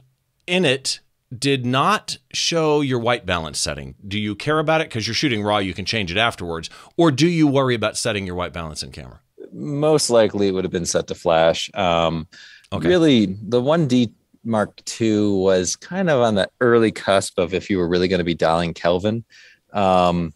[0.47, 1.01] in it
[1.37, 3.97] did not show your white balance setting.
[4.07, 4.89] Do you care about it?
[4.89, 6.71] Because you're shooting raw, you can change it afterwards.
[6.97, 9.21] Or do you worry about setting your white balance in camera?
[9.53, 11.71] Most likely, it would have been set to flash.
[11.75, 12.29] Um,
[12.73, 12.89] Okay.
[12.89, 14.13] Really, the one D
[14.45, 18.19] Mark II was kind of on the early cusp of if you were really going
[18.19, 19.25] to be dialing Kelvin.
[19.73, 20.33] Um,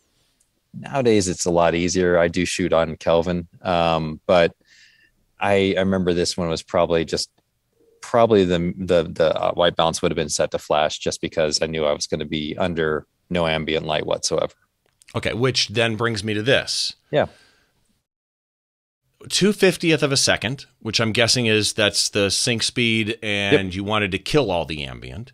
[0.74, 2.18] nowadays, it's a lot easier.
[2.18, 4.54] I do shoot on Kelvin, um, but
[5.38, 7.30] I, I remember this one was probably just
[8.00, 11.60] probably the the the uh, white balance would have been set to flash just because
[11.62, 14.54] I knew I was going to be under no ambient light whatsoever.
[15.14, 16.94] Okay, which then brings me to this.
[17.10, 17.26] Yeah.
[19.28, 23.74] Two fiftieth of a second, which I'm guessing is that's the sync speed, and yep.
[23.74, 25.32] you wanted to kill all the ambient.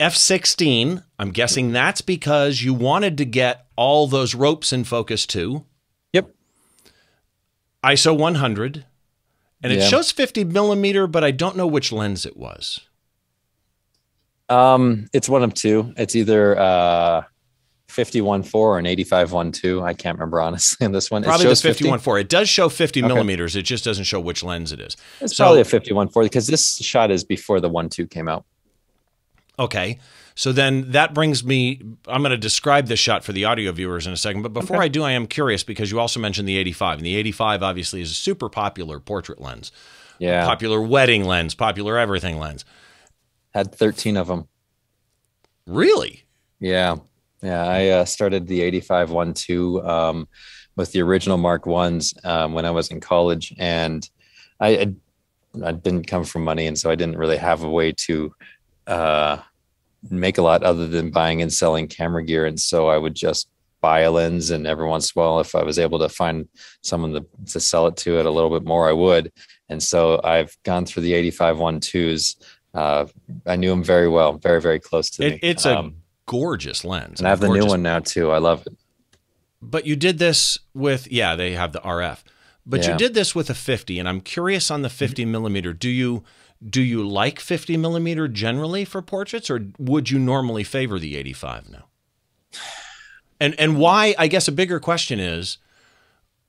[0.00, 0.08] Yeah.
[0.08, 5.64] F16, I'm guessing that's because you wanted to get all those ropes in focus too.
[6.12, 6.30] Yep.
[7.84, 8.84] ISO 100,
[9.62, 9.86] and it yeah.
[9.86, 12.80] shows 50 millimeter, but I don't know which lens it was.
[14.48, 15.94] Um, it's one of two.
[15.96, 17.22] It's either uh
[17.92, 19.82] 51.4 or an 85.12.
[19.82, 21.22] I can't remember honestly in this one.
[21.22, 22.00] Probably the 51.4.
[22.00, 22.20] 50?
[22.20, 23.06] It does show 50 okay.
[23.06, 23.54] millimeters.
[23.54, 24.96] It just doesn't show which lens it is.
[25.20, 28.44] It's so, probably a 51.4 because this shot is before the 1.2 came out.
[29.58, 29.98] Okay.
[30.34, 34.06] So then that brings me, I'm going to describe this shot for the audio viewers
[34.06, 34.42] in a second.
[34.42, 34.86] But before okay.
[34.86, 36.98] I do, I am curious because you also mentioned the 85.
[36.98, 39.72] And the 85 obviously is a super popular portrait lens.
[40.18, 40.46] Yeah.
[40.46, 42.64] Popular wedding lens, popular everything lens.
[43.52, 44.48] Had 13 of them.
[45.66, 46.24] Really?
[46.60, 46.96] Yeah.
[47.42, 47.64] Yeah.
[47.64, 50.28] I uh, started the 85 one too um,
[50.76, 53.54] with the original Mark ones um, when I was in college.
[53.58, 54.08] And
[54.60, 54.94] I, I,
[55.66, 56.66] I didn't come from money.
[56.66, 58.32] And so I didn't really have a way to
[58.86, 59.38] uh,
[60.10, 62.46] make a lot other than buying and selling camera gear.
[62.46, 63.48] And so I would just
[63.80, 66.48] buy a lens and every once in a while, if I was able to find
[66.82, 69.32] someone to, to sell it to it a little bit more, I would.
[69.68, 72.36] And so I've gone through the 85 one twos.
[72.72, 73.06] Uh,
[73.46, 75.38] I knew them very well, very, very close to it, me.
[75.42, 77.20] It's um, a gorgeous lens.
[77.20, 78.30] And I have the new one now too.
[78.30, 78.76] I love it.
[79.60, 82.22] But you did this with, yeah, they have the RF,
[82.64, 82.92] but yeah.
[82.92, 85.72] you did this with a 50 and I'm curious on the 50 millimeter.
[85.72, 86.24] Do you,
[86.68, 91.70] do you like 50 millimeter generally for portraits, or would you normally favor the 85
[91.70, 91.84] now?
[93.40, 94.14] And and why?
[94.18, 95.58] I guess a bigger question is,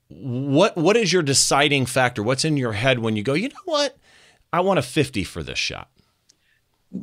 [0.10, 2.21] what what is your deciding factor?
[2.21, 3.34] What's in your head when you go?
[3.34, 3.97] You know what?
[4.52, 5.89] I want a 50 for this shot.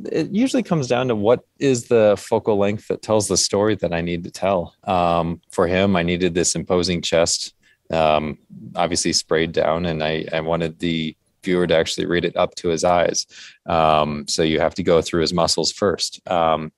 [0.09, 3.93] It usually comes down to what is the focal length that tells the story that
[3.93, 4.73] I need to tell.
[4.85, 7.53] Um, for him, I needed this imposing chest,
[7.91, 8.37] um,
[8.77, 12.69] obviously sprayed down, and I, I wanted the viewer to actually read it up to
[12.69, 13.25] his eyes.
[13.65, 16.21] Um, so you have to go through his muscles first.
[16.29, 16.71] Um,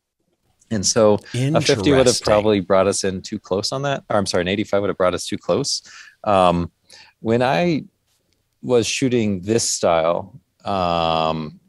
[0.71, 4.03] and so a 50 would have probably brought us in too close on that.
[4.09, 5.83] Or I'm sorry, an 85 would have brought us too close.
[6.23, 6.71] Um,
[7.19, 7.83] when I
[8.61, 11.59] was shooting this style, um,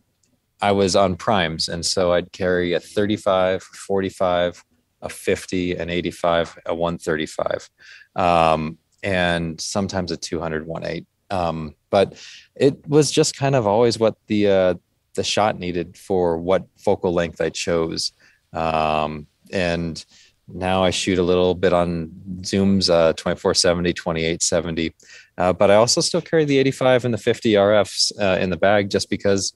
[0.63, 1.69] I was on primes.
[1.69, 4.65] And so I'd carry a 35, 45,
[5.03, 7.71] a 50, an 85, a 135,
[8.17, 11.07] um, and sometimes a 200, 18.
[11.31, 12.15] Um, but
[12.55, 14.75] it was just kind of always what the uh,
[15.15, 18.13] the shot needed for what focal length I chose.
[18.53, 20.05] Um, and
[20.49, 22.11] now I shoot a little bit on
[22.45, 24.95] Zoom's uh, 2470, 2870,
[25.39, 28.57] uh, but I also still carry the 85 and the 50 RFs uh, in the
[28.57, 29.55] bag just because,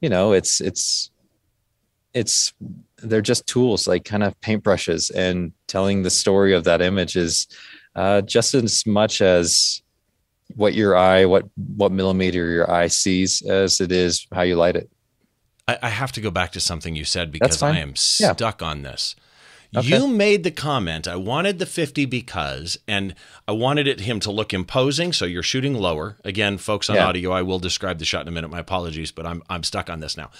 [0.00, 1.10] you know, it's it's
[2.14, 2.52] it's
[2.98, 7.46] they're just tools like kind of paintbrushes and telling the story of that image is
[7.94, 9.82] uh, just as much as
[10.54, 11.44] what your eye, what
[11.76, 14.90] what millimeter your eye sees as it is how you light it.
[15.66, 18.66] I, I have to go back to something you said because I am stuck yeah.
[18.66, 19.14] on this.
[19.76, 19.86] Okay.
[19.86, 23.14] You made the comment, I wanted the 50 because, and
[23.46, 25.12] I wanted it him to look imposing.
[25.12, 26.16] So you're shooting lower.
[26.24, 27.06] Again, folks on yeah.
[27.06, 28.48] audio, I will describe the shot in a minute.
[28.48, 30.30] My apologies, but I'm, I'm stuck on this now.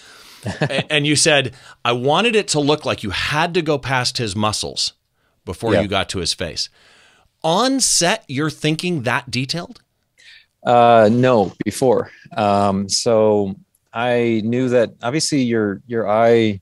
[0.88, 4.34] and you said, I wanted it to look like you had to go past his
[4.34, 4.94] muscles
[5.44, 5.82] before yeah.
[5.82, 6.70] you got to his face.
[7.44, 9.82] On set, you're thinking that detailed?
[10.68, 12.10] Uh, no, before.
[12.36, 13.54] Um, so
[13.90, 16.60] I knew that obviously your your eye.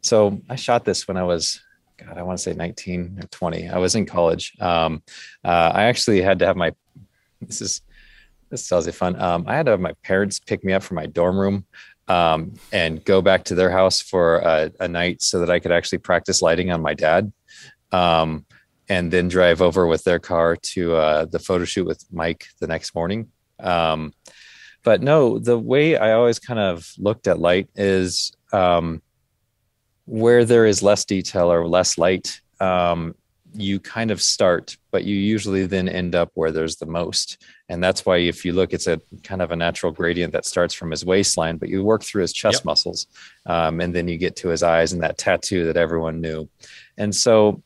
[0.00, 1.60] So I shot this when I was,
[1.98, 3.68] God, I want to say 19 or 20.
[3.68, 4.54] I was in college.
[4.58, 5.02] Um,
[5.44, 6.72] uh, I actually had to have my.
[7.42, 7.82] This is
[8.48, 9.20] this sounds fun.
[9.20, 11.66] Um, I had to have my parents pick me up from my dorm room
[12.08, 15.72] um, and go back to their house for a, a, night so that I could
[15.72, 17.32] actually practice lighting on my dad.
[17.92, 18.46] Um,
[18.88, 22.66] and then drive over with their car to uh, the photo shoot with Mike the
[22.66, 23.30] next morning.
[23.62, 24.12] Um,
[24.82, 29.00] but no, the way I always kind of looked at light is um,
[30.06, 33.14] where there is less detail or less light, um,
[33.54, 37.44] you kind of start, but you usually then end up where there's the most.
[37.68, 40.74] And that's why if you look, it's a kind of a natural gradient that starts
[40.74, 42.64] from his waistline, but you work through his chest yep.
[42.64, 43.06] muscles.
[43.46, 46.48] Um, and then you get to his eyes and that tattoo that everyone knew.
[46.96, 47.62] And so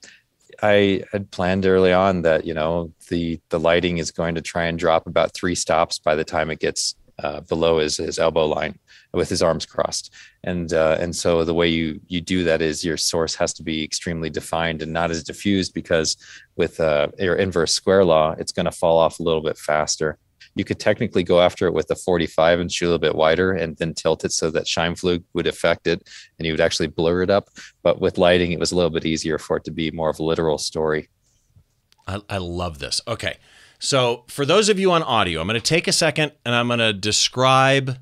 [0.63, 4.65] I had planned early on that you know the the lighting is going to try
[4.65, 8.47] and drop about three stops by the time it gets uh, below his his elbow
[8.47, 8.79] line
[9.13, 10.13] with his arms crossed,
[10.45, 13.63] and uh, and so the way you you do that is your source has to
[13.63, 16.17] be extremely defined and not as diffused because
[16.57, 20.19] with uh, your inverse square law, it's going to fall off a little bit faster.
[20.57, 23.53] You could technically go after it with a 45 and shoot a little bit wider
[23.53, 27.23] and then tilt it so that Scheimpflug would affect it and you would actually blur
[27.23, 27.51] it up.
[27.83, 30.19] But with lighting, it was a little bit easier for it to be more of
[30.19, 31.11] a literal story.
[32.07, 33.03] I, I love this.
[33.07, 33.37] Okay.
[33.79, 36.69] So, for those of you on audio, I'm going to take a second and I'm
[36.69, 37.99] going to describe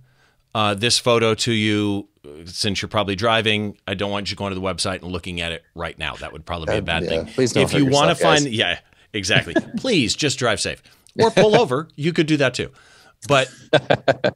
[0.55, 2.09] uh, this photo to you.
[2.47, 5.53] Since you're probably driving, I don't want you going to the website and looking at
[5.53, 6.14] it right now.
[6.14, 7.27] That would probably be a bad yeah, thing.
[7.27, 8.55] please don't if you want to find, guys.
[8.55, 8.79] yeah,
[9.12, 9.55] exactly.
[9.77, 10.83] please just drive safe
[11.20, 11.88] or pull over.
[11.96, 12.70] You could do that too.
[13.27, 13.50] But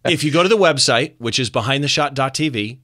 [0.06, 2.78] if you go to the website, which is behindtheshot.tv,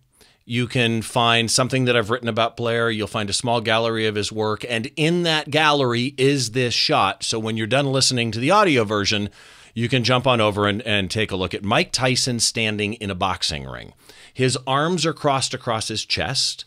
[0.46, 2.90] you can find something that I've written about Blair.
[2.90, 4.64] You'll find a small gallery of his work.
[4.68, 7.22] And in that gallery is this shot.
[7.22, 9.30] So when you're done listening to the audio version,
[9.72, 13.10] you can jump on over and, and take a look at Mike Tyson standing in
[13.10, 13.94] a boxing ring.
[14.34, 16.64] His arms are crossed across his chest,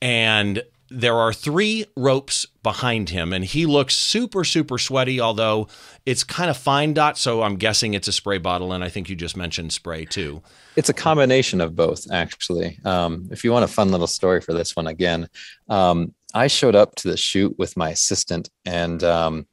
[0.00, 5.68] and there are three ropes behind him, and he looks super, super sweaty, although
[6.04, 7.16] it's kind of fine dot.
[7.16, 10.42] So I'm guessing it's a spray bottle, and I think you just mentioned spray too.
[10.76, 12.78] It's a combination of both, actually.
[12.84, 15.28] Um, if you want a fun little story for this one, again,
[15.68, 19.46] um, I showed up to the shoot with my assistant, and um,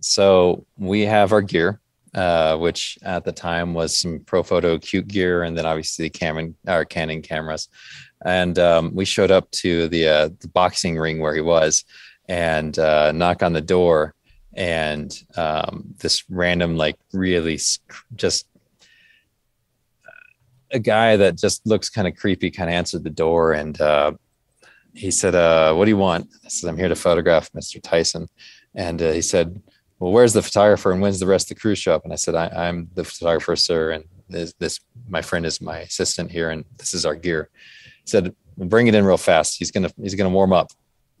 [0.00, 1.80] so we have our gear,
[2.14, 6.84] uh, which at the time was some Profoto Acute gear, and then obviously Canon, our
[6.84, 7.68] Canon cameras.
[8.24, 11.84] And um, we showed up to the uh, the boxing ring where he was,
[12.28, 14.14] and uh, knock on the door,
[14.54, 17.58] and um, this random like really
[18.16, 18.46] just
[20.70, 24.12] a guy that just looks kind of creepy kind of answered the door and uh,
[24.94, 26.28] he said uh, what do you want?
[26.44, 28.28] I said i'm here to photograph mr tyson.
[28.74, 29.62] And uh, he said
[29.98, 32.04] well where's the photographer and when's the rest of the crew show up?
[32.04, 35.78] And i said I, am the photographer sir and this, this my friend is my
[35.78, 37.48] assistant here and this is our gear
[38.08, 40.70] said bring it in real fast he's gonna he's gonna warm up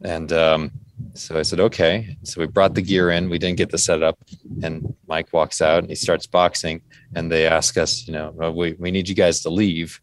[0.02, 0.70] and um,
[1.14, 2.16] so I said, okay.
[2.22, 3.28] So we brought the gear in.
[3.28, 4.18] We didn't get the setup.
[4.62, 6.82] And Mike walks out and he starts boxing.
[7.14, 10.00] And they ask us, you know, "Well, we, we need you guys to leave.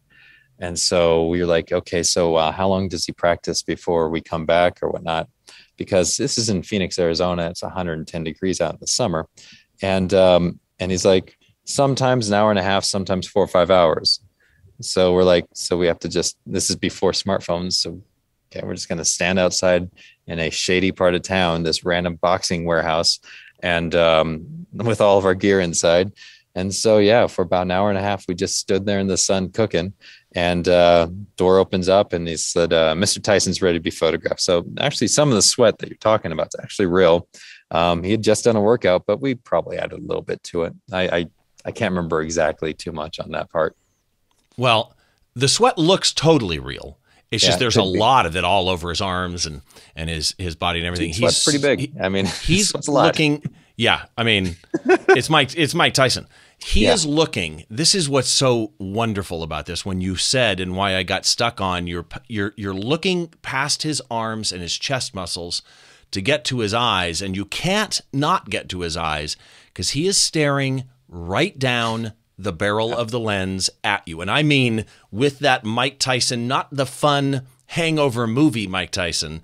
[0.58, 4.22] And so we were like, okay, so uh, how long does he practice before we
[4.22, 5.28] come back or whatnot?
[5.76, 7.50] Because this is in Phoenix, Arizona.
[7.50, 9.28] It's 110 degrees out in the summer.
[9.82, 13.70] And, um, and he's like, sometimes an hour and a half, sometimes four or five
[13.70, 14.20] hours.
[14.80, 17.74] So we're like, so we have to just, this is before smartphones.
[17.74, 18.02] So
[18.50, 19.90] okay, we're just going to stand outside
[20.26, 23.20] in a shady part of town, this random boxing warehouse,
[23.60, 26.12] and um, with all of our gear inside.
[26.54, 29.08] And so, yeah, for about an hour and a half, we just stood there in
[29.08, 29.92] the sun cooking.
[30.34, 33.22] And uh, door opens up, and he said, uh, "Mr.
[33.22, 36.48] Tyson's ready to be photographed." So, actually, some of the sweat that you're talking about
[36.48, 37.28] is actually real.
[37.70, 40.64] Um, he had just done a workout, but we probably added a little bit to
[40.64, 40.74] it.
[40.92, 41.26] I, I
[41.66, 43.76] I can't remember exactly too much on that part.
[44.56, 44.94] Well,
[45.34, 46.98] the sweat looks totally real.
[47.30, 47.98] It's Yeah, just there's a be.
[47.98, 49.62] lot of it all over his arms and
[49.96, 51.12] and his his body and everything.
[51.12, 51.80] Sweat's pretty big.
[51.80, 53.42] he- I mean, he's looking.
[53.76, 54.56] Yeah, I mean,
[55.10, 55.56] it's Mike.
[55.56, 56.26] It's Mike Tyson.
[56.58, 56.94] He Yeah.
[56.94, 57.64] is looking.
[57.68, 59.84] This is what's so wonderful about this.
[59.84, 64.00] When you said and why I got stuck on, you're you're you're looking past his
[64.10, 65.60] arms and his chest muscles
[66.12, 70.06] to get to his eyes, and you can't not get to his eyes because he
[70.06, 74.20] is staring right down the barrel of the lens at you.
[74.20, 79.42] And I mean with that Mike Tyson, not the fun hangover movie Mike Tyson.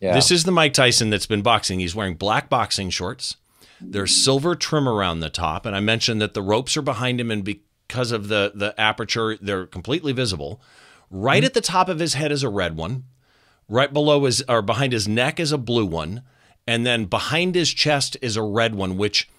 [0.00, 0.14] Yeah.
[0.14, 1.80] This is the Mike Tyson that's been boxing.
[1.80, 3.36] He's wearing black boxing shorts.
[3.80, 7.30] There's silver trim around the top, and I mentioned that the ropes are behind him,
[7.30, 10.60] and because of the the aperture, they're completely visible.
[11.10, 11.46] Right mm-hmm.
[11.46, 13.04] at the top of his head is a red one.
[13.68, 16.22] Right below his or behind his neck is a blue one,
[16.66, 19.30] and then behind his chest is a red one, which,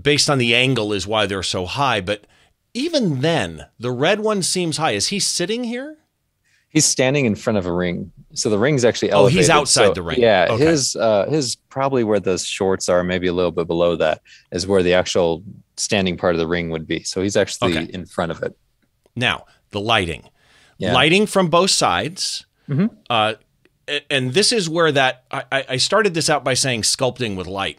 [0.00, 2.00] based on the angle, is why they're so high.
[2.00, 2.26] But
[2.74, 4.92] even then, the red one seems high.
[4.92, 5.98] Is he sitting here?
[6.70, 8.12] He's standing in front of a ring.
[8.32, 9.36] So the ring's actually elevated.
[9.36, 10.18] Oh, he's outside So, the ring.
[10.20, 10.64] Yeah, Okay.
[10.64, 14.66] his uh his probably where those shorts are, maybe a little bit below that, is
[14.66, 15.42] where the actual
[15.76, 17.02] standing part of the ring would be.
[17.02, 17.90] So he's actually Okay.
[17.92, 18.56] in front of it.
[19.14, 20.30] Now, the lighting.
[20.78, 20.94] Yeah.
[20.94, 22.46] Lighting from both sides.
[22.70, 22.88] Mhm.
[23.10, 23.34] Uh,
[24.08, 27.46] and this is where that I, I I started this out by saying sculpting with
[27.46, 27.78] light.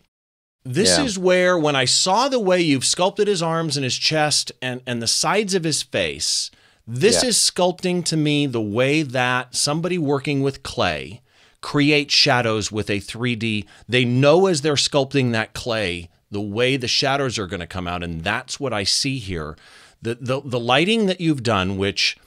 [0.65, 1.03] This Yeah.
[1.03, 4.81] is where when I saw the way you've sculpted his arms and his chest and,
[4.87, 6.51] and the sides of his face,
[6.87, 7.29] this Yeah.
[7.29, 11.21] is sculpting to me the way that somebody working with clay
[11.61, 13.65] creates shadows with a 3D.
[13.87, 17.87] They know as they're sculpting that clay the way the shadows are going to come
[17.87, 19.55] out, and that's what I see here.
[20.01, 22.17] The the, the lighting that you've done, which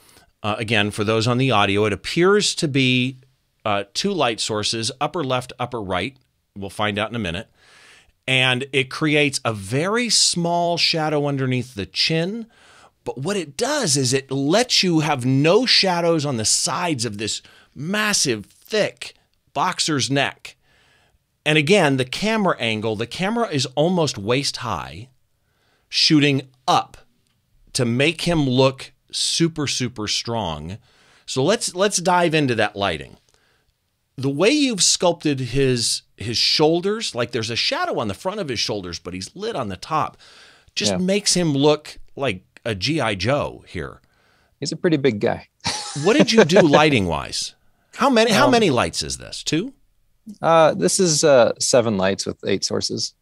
[0.42, 3.16] uh, again for those on the audio, it appears to be
[3.64, 6.16] uh, two light sources, upper left, upper right.
[6.56, 7.48] We'll find out in a minute
[8.26, 12.46] and it creates a very small shadow underneath the chin.
[13.04, 17.18] But what it does is it lets you have no shadows on the sides of
[17.18, 17.40] this
[17.74, 19.14] massive, thick
[19.54, 20.56] boxer's neck.
[21.44, 25.08] And again, the camera angle, the camera is almost waist high.
[25.88, 26.96] shooting up
[27.72, 30.78] to make him look super super strong.
[31.26, 33.16] So let's let's dive into that lighting.
[34.16, 38.48] The way you've sculpted his his shoulders, like there's a shadow on the front of
[38.48, 40.16] his shoulders, but he's lit on the top,
[40.74, 40.98] just Yeah.
[40.98, 44.00] makes him look like a GI Joe here.
[44.60, 45.48] He's a pretty big guy.
[46.04, 47.54] What did you do lighting wise?
[47.94, 49.42] How many how Um, many lights is this?
[49.42, 49.72] Two?
[50.42, 53.14] Uh, this is uh, seven lights with eight sources.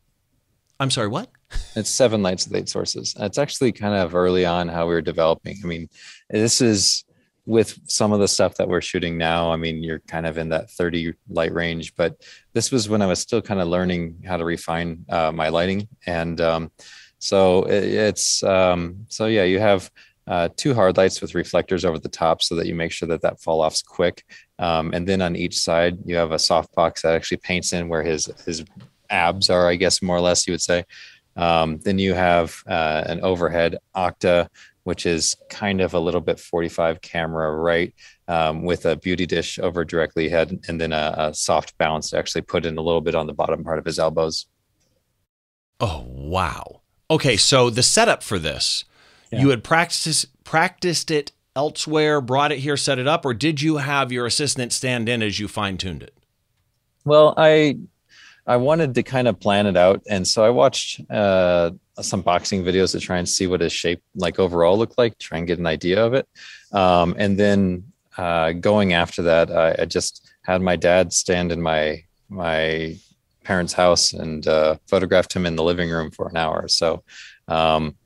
[0.80, 1.28] I'm sorry, what?
[1.76, 3.14] It's seven lights with eight sources.
[3.20, 5.56] It's actually kind of early on how we were developing.
[5.62, 5.88] I mean,
[6.30, 7.04] this is
[7.46, 9.52] with some of the stuff that we're shooting now.
[9.52, 12.22] I mean, you're kind of in that 30 light range, but
[12.54, 15.88] this was when I was still kind of learning how to refine uh, my lighting.
[16.06, 16.72] And um,
[17.18, 19.90] so it, it's, um, so yeah, you have
[20.26, 23.20] uh, two hard lights with reflectors over the top so that you make sure that
[23.22, 24.24] that fall off's quick.
[24.58, 27.88] Um, and then on each side, you have a soft box that actually paints in
[27.88, 28.64] where his, his
[29.10, 30.84] abs are, I guess, more or less, you would say.
[31.36, 34.48] Um, then you have uh, an overhead octa,
[34.84, 37.92] which is kind of a little bit 45 camera right
[38.28, 42.18] um, with a beauty dish over directly ahead, and then a, a soft bounce to
[42.18, 44.46] actually put in a little bit on the bottom part of his elbows.
[45.80, 46.82] Oh wow.
[47.10, 48.84] Okay, so the setup for this,
[49.30, 49.40] Yeah.
[49.40, 53.76] you had practiced practiced it elsewhere, brought it here, set it up, or did you
[53.78, 56.14] have your assistant stand in as you fine tuned it?
[57.04, 57.78] Well, I
[58.46, 61.70] I wanted to kind of plan it out, and so I watched uh,
[62.00, 65.38] some boxing videos to try and see what his shape like overall looked like, try
[65.38, 66.28] and get an idea of it,
[66.72, 67.84] um, and then
[68.16, 72.96] uh, going after that, I, I just had my dad stand in my my
[73.44, 76.68] parents' house and uh, photographed him in the living room for an hour.
[76.68, 77.02] So.
[77.48, 77.96] Um,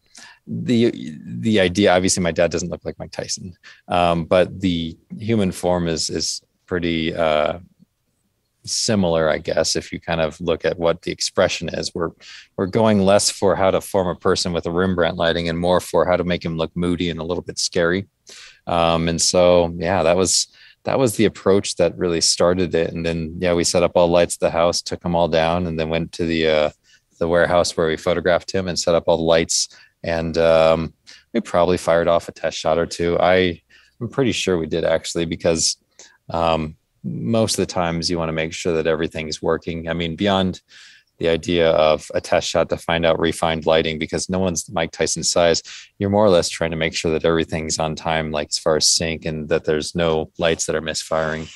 [0.51, 0.91] the
[1.27, 3.55] the idea obviously my dad doesn't look like Mike Tyson
[3.89, 7.59] um, but the human form is is pretty uh,
[8.69, 11.95] similar, I guess, if you kind of look at what the expression is.
[11.95, 12.11] We're
[12.57, 15.81] we're going less for how to form a person with a Rembrandt lighting and more
[15.81, 18.07] for how to make him look moody and a little bit scary.
[18.67, 20.49] Um, and so yeah, that was
[20.85, 22.93] that was the approach that really started it.
[22.93, 25.67] And then yeah, we set up all lights at the house, took them all down,
[25.67, 26.71] and then went to the uh,
[27.19, 29.69] the warehouse where we photographed him and set up all the lights.
[30.05, 30.95] And um,
[31.33, 33.19] we probably fired off a test shot or two.
[33.19, 33.61] I
[34.01, 35.77] I'm pretty sure we did actually because
[36.31, 39.89] um, most of the times you want to make sure that everything's working.
[39.89, 40.61] I mean, beyond
[41.19, 44.93] the idea of a test shot to find out refined lighting, because no one's Mike
[44.93, 45.63] Tyson's size,
[45.99, 48.77] you're more or less trying to make sure that everything's on time, like as far
[48.77, 51.49] as sync, and that there's no lights that are misfiring.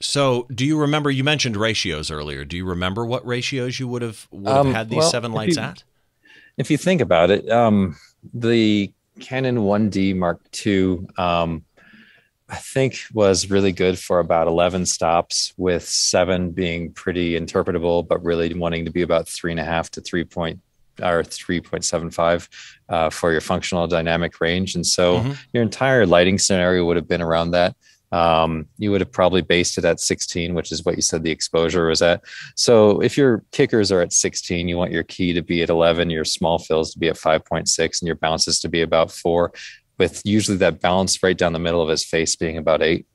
[0.00, 2.44] So, do you remember you mentioned ratios earlier?
[2.44, 5.32] Do you remember what ratios you would have would have Um, had these well, seven
[5.32, 5.84] lights you- at?
[6.58, 7.96] If you think about it, um,
[8.34, 11.64] the Canon 1D Mark II, um,
[12.52, 18.22] I think, was really good for about 11 stops, with seven being pretty interpretable, but
[18.22, 20.60] really wanting to be about three and a half to three point
[21.00, 22.48] or 3.75
[22.90, 24.74] uh, for your functional dynamic range.
[24.74, 25.36] And so Mhm.
[25.54, 27.74] your entire lighting scenario would have been around that.
[28.12, 31.30] Um, you would have probably based it at 16, which is what you said the
[31.30, 32.20] exposure was at.
[32.56, 36.10] So if your kickers are at 16, you want your key to be at 11,
[36.10, 39.54] your small fills to be at 5.6, and your bounces to be about four,
[39.98, 43.06] with usually that balance right down the middle of his face being about eight.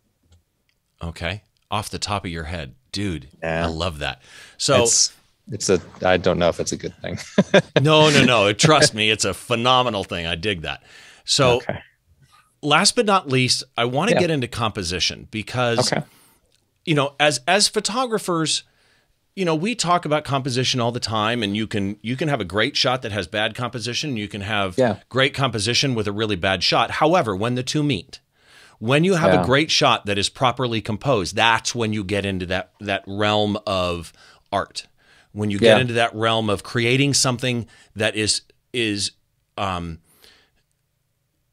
[1.02, 3.28] Okay, off the top of your head, dude.
[3.44, 3.66] Yeah.
[3.66, 4.22] I love that.
[4.58, 5.14] So, it's
[5.52, 7.18] it's a I don't know if it's a good thing.
[7.82, 8.54] no, no, no.
[8.68, 10.26] Trust me, it's a phenomenal thing.
[10.26, 10.82] I dig that.
[11.26, 11.80] So, okay.
[12.62, 14.22] last but not least, I want to Yeah.
[14.22, 16.04] get into composition because Okay.
[16.86, 18.64] you know, as as photographers,
[19.38, 22.42] you know, we talk about composition all the time and you can you can have
[22.42, 24.98] a great shot that has bad composition, you can have Yeah.
[25.10, 26.90] great composition with a really bad shot.
[26.90, 28.20] However, when the two meet,
[28.80, 29.44] when you have Yeah.
[29.44, 33.60] a great shot that is properly composed, that's when you get into that that realm
[33.68, 34.12] of
[34.52, 34.88] art.
[35.34, 35.82] When you get Yeah.
[35.82, 38.42] into that realm of creating something that is
[38.74, 39.12] is
[39.56, 40.00] um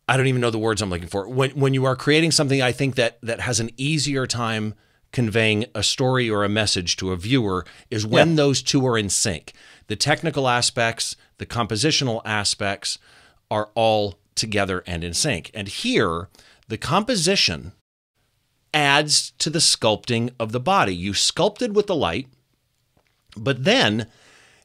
[0.08, 1.28] I don't even know the words I'm looking for.
[1.28, 4.72] When when you are creating something, I think that that has an easier time
[5.14, 9.08] conveying a story or a message to a viewer is when those two are in
[9.08, 9.52] sync.
[9.86, 12.98] The technical aspects, the compositional aspects
[13.48, 15.52] are all together and in sync.
[15.54, 16.28] And here,
[16.66, 17.72] the composition
[18.74, 20.94] adds to the sculpting of the body.
[20.96, 22.26] You sculpted with the light,
[23.36, 24.08] but then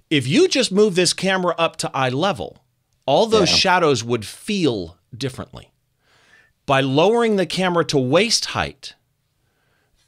[0.09, 2.63] if you just move this camera up to eye level,
[3.05, 3.57] all those Yeah.
[3.57, 5.71] shadows would feel differently.
[6.65, 8.95] By lowering the camera to waist height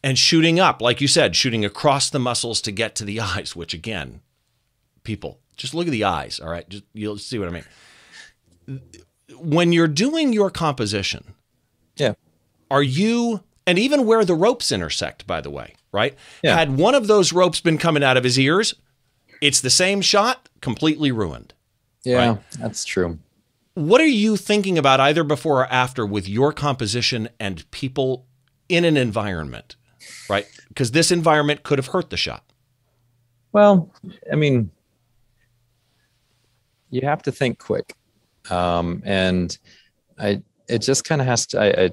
[0.04, 3.56] and shooting up, like you said, shooting across the muscles to get to the eyes,
[3.56, 4.22] which again,
[5.04, 6.68] people, just look at the eyes, all right?
[6.70, 8.82] Just you'll see what I mean.
[9.40, 11.34] When you're doing your composition,
[11.98, 12.14] Yeah.
[12.70, 16.56] are you and even where the ropes intersect by the way right Yeah.
[16.56, 18.74] had one of those ropes been coming out of his ears
[19.40, 21.54] it's the same shot completely ruined
[22.04, 22.40] Yeah, Right.
[22.60, 23.20] that's true.
[23.76, 28.26] What are you thinking about either before or after with your composition and people
[28.68, 29.76] in an environment,
[30.32, 30.48] right?
[30.70, 32.44] Because this environment could have hurt the shot.
[33.52, 33.94] Well,
[34.32, 34.72] I mean,
[36.90, 37.96] you have to think quick,
[38.50, 39.56] um, and
[40.18, 41.60] I it just kind of has to.
[41.60, 41.92] I, I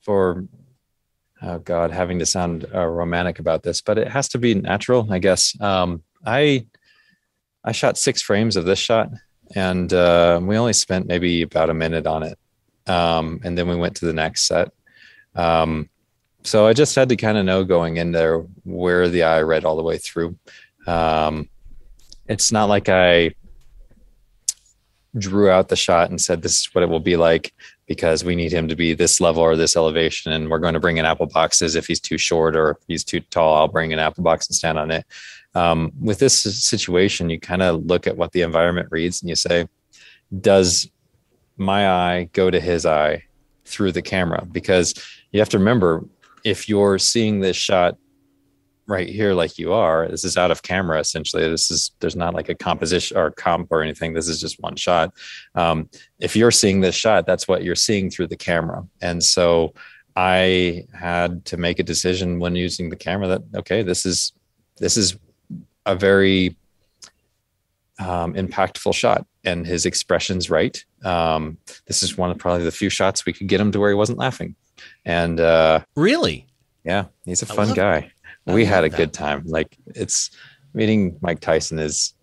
[0.00, 0.44] for
[1.42, 5.12] oh god, having to sound uh, romantic about this, but it has to be natural,
[5.12, 5.60] I guess.
[5.60, 6.66] Um, I
[7.64, 9.10] I shot six frames of this shot,
[9.56, 12.38] and uh, we only spent maybe about a minute on it,
[12.86, 14.70] um, and then we went to the next set.
[15.34, 15.88] Um,
[16.44, 19.64] so I just had to kind of know going in there where the eye read
[19.64, 20.36] all the way through.
[20.86, 21.48] Um,
[22.26, 23.34] it's not like I
[25.18, 27.52] drew out the shot and said this is what it will be like
[27.86, 30.80] because we need him to be this level or this elevation and we're going to
[30.80, 31.74] bring in apple boxes.
[31.74, 34.56] If he's too short or if he's too tall i'll bring an apple box and
[34.56, 35.04] stand on it.
[35.54, 39.36] Um, with this situation you kind of look at what the environment reads and you
[39.36, 39.68] say
[40.40, 40.90] does
[41.58, 43.24] my eye go to his eye
[43.66, 44.46] through the camera?
[44.50, 44.94] Because
[45.30, 46.04] you have to remember
[46.44, 47.96] if you're seeing this shot
[48.86, 51.48] right here like you are this is out of camera essentially.
[51.48, 54.12] This is there's not like a composition or comp or anything.
[54.12, 55.14] This is just one shot.
[55.54, 55.88] Um,
[56.18, 58.86] if you're seeing this shot that's what you're seeing through the camera.
[59.00, 59.74] And so
[60.14, 64.34] i had to make a decision when using the camera that okay this is
[64.76, 65.16] this is
[65.86, 66.54] a very
[67.98, 70.84] um, impactful shot and his expression's right.
[71.04, 73.90] Um, this is one of probably the few shots we could get him to where
[73.90, 74.54] he wasn't laughing
[75.04, 76.46] and uh, Really?
[76.84, 78.10] yeah, he's a fun guy.
[78.46, 78.96] We had a that.
[78.96, 79.44] good time.
[79.46, 80.30] Like it's
[80.74, 82.14] meeting Mike Tyson is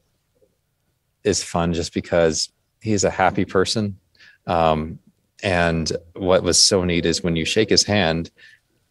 [1.23, 2.49] is fun just because
[2.81, 3.97] he's a happy person.
[4.47, 4.99] Um,
[5.43, 8.31] and what was so neat is when you shake his hand,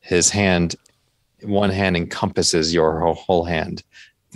[0.00, 0.76] his hand,
[1.42, 3.82] one hand encompasses your whole, whole hand.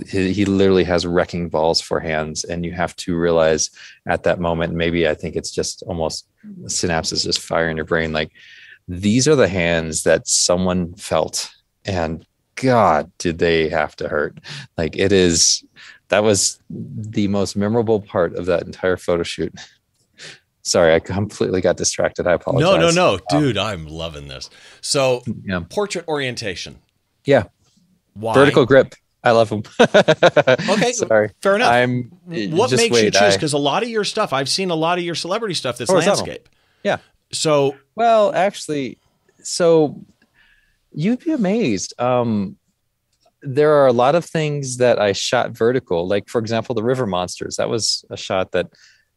[0.08, 3.70] He, he literally has wrecking balls for hands, and you have to realize
[4.06, 4.74] at that moment.
[4.74, 6.26] Maybe I think it's just almost
[6.64, 8.12] synapses just fire in your brain.
[8.12, 8.32] Like
[8.92, 11.50] these are the hands that someone felt
[11.86, 12.26] and
[12.56, 14.38] god did they have to hurt
[14.76, 15.64] like it is
[16.08, 19.52] that was the most memorable part of that entire photo shoot
[20.60, 24.50] sorry i completely got distracted i apologize No, no, no, dude, I'm loving this.
[24.82, 26.78] So, yeah portrait orientation.
[27.24, 27.44] Yeah.
[28.14, 28.34] Why?
[28.34, 29.62] vertical grip i love them
[30.68, 31.72] Okay, sorry fair enough.
[31.72, 33.34] i'm what makes you choose?
[33.34, 35.90] Because a lot of your stuff, I've seen a lot of your celebrity stuff that's
[35.90, 36.48] oh, landscape.
[36.84, 36.98] Yeah.
[37.32, 38.98] So, Well, actually,
[39.42, 40.04] so
[40.92, 41.94] you'd be amazed.
[42.00, 42.56] Um,
[43.42, 47.06] there are a lot of things that I shot vertical, like for example, the River
[47.06, 47.56] Monsters.
[47.56, 48.70] That was a shot that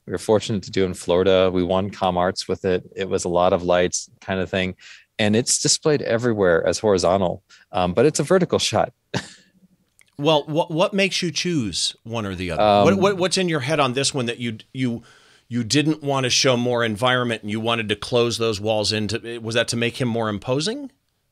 [0.06, 1.50] we were fortunate to do in Florida.
[1.54, 2.84] We won Com Arts with it.
[2.96, 4.76] It was a lot of lights, kind of thing,
[5.20, 8.94] and it's displayed everywhere as horizontal, um, but it's a vertical shot.
[10.18, 12.62] well, what what makes you choose one or the other?
[12.62, 15.04] Um, what, what what's in your head on this one that you you
[15.48, 19.40] you didn't want to show more environment and you wanted to close those walls into?
[19.42, 20.92] Was that to make him more imposing?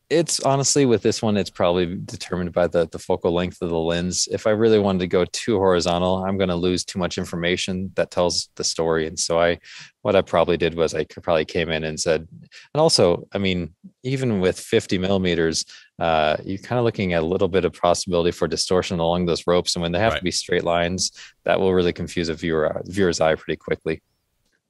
[0.10, 3.78] It's honestly with this one it's probably determined by the the focal length of the
[3.78, 7.18] lens if i really wanted to go too horizontal i'm going to lose too much
[7.18, 9.58] information that tells the story and so i
[10.02, 12.28] what i probably did was i could- probably came in and said
[12.74, 13.74] and also i mean
[14.04, 15.66] even with 50 millimeters
[16.00, 19.48] uh, you're kind of looking at a little bit of possibility for distortion along those
[19.48, 20.18] ropes and when they have Right.
[20.20, 21.12] to be straight lines
[21.46, 24.02] that will really confuse a viewer viewer's eye pretty quickly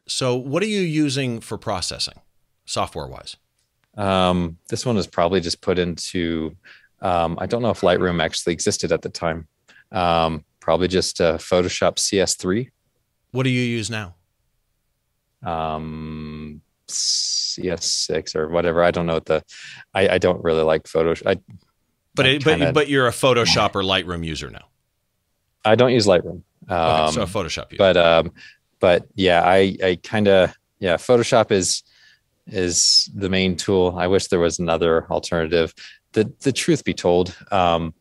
[0.05, 2.19] So, what are you using for processing,
[2.65, 3.37] software wise?
[3.97, 6.55] Um, this one was probably just put into.
[7.01, 9.47] Um, I don't know if Lightroom actually existed at the time.
[9.91, 12.69] Um, probably just uh, Photoshop CS3,
[13.31, 14.15] What do you use now?
[15.43, 18.83] um, CS6 or whatever.
[18.83, 19.43] I don't know what the.
[19.93, 21.27] I, I don't really like Photoshop.
[21.27, 21.39] I
[22.15, 24.65] But I it, but kinda- but you're a Photoshop or Lightroom user now.
[25.65, 26.41] I don't use Lightroom.
[26.69, 27.77] Okay, Um, so a Photoshop user.
[27.77, 28.31] but um,
[28.79, 30.95] but yeah, I I kind of yeah.
[30.95, 31.83] Photoshop is
[32.47, 33.95] is the main tool.
[33.97, 35.73] I wish there was another alternative.
[36.11, 37.93] The the truth be told, um,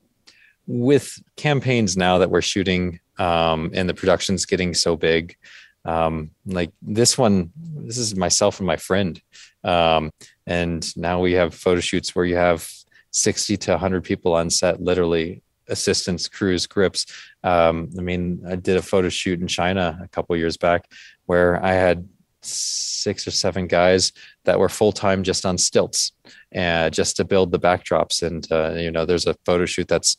[0.67, 5.37] with campaigns now that we're shooting um, and the production's getting so big,
[5.85, 9.21] um, like this one, this is myself and my friend,
[9.65, 10.11] um,
[10.47, 12.69] and now we have photo shoots where you have
[13.11, 17.07] sixty to hundred people on set, literally assistants, crews, grips.
[17.45, 20.91] Um, I mean, I did a photo shoot in China a couple years back
[21.27, 22.09] where I had
[22.45, 24.13] six or seven guys
[24.45, 26.13] that were full time just on stilts,
[26.57, 28.23] uh, just to build the backdrops.
[28.23, 30.19] And uh, you know, there's a photo shoot that's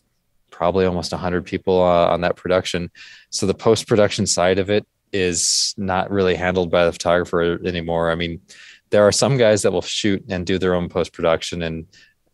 [0.50, 2.92] probably almost 100 people uh, on that production.
[3.30, 8.12] So the post production side of it is not really handled by the photographer anymore.
[8.12, 8.42] I mean,
[8.90, 11.86] there are some guys that will shoot and do their own post production, and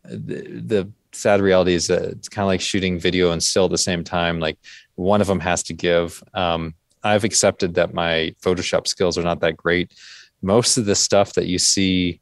[0.03, 3.71] the, the sad reality is that it's kind of like shooting video and still at
[3.71, 4.39] the same time.
[4.39, 4.57] Like
[4.95, 6.21] one of them has to give.
[6.33, 9.93] Um, I've accepted that my Photoshop skills are not that great.
[10.41, 12.21] Most of the stuff that you see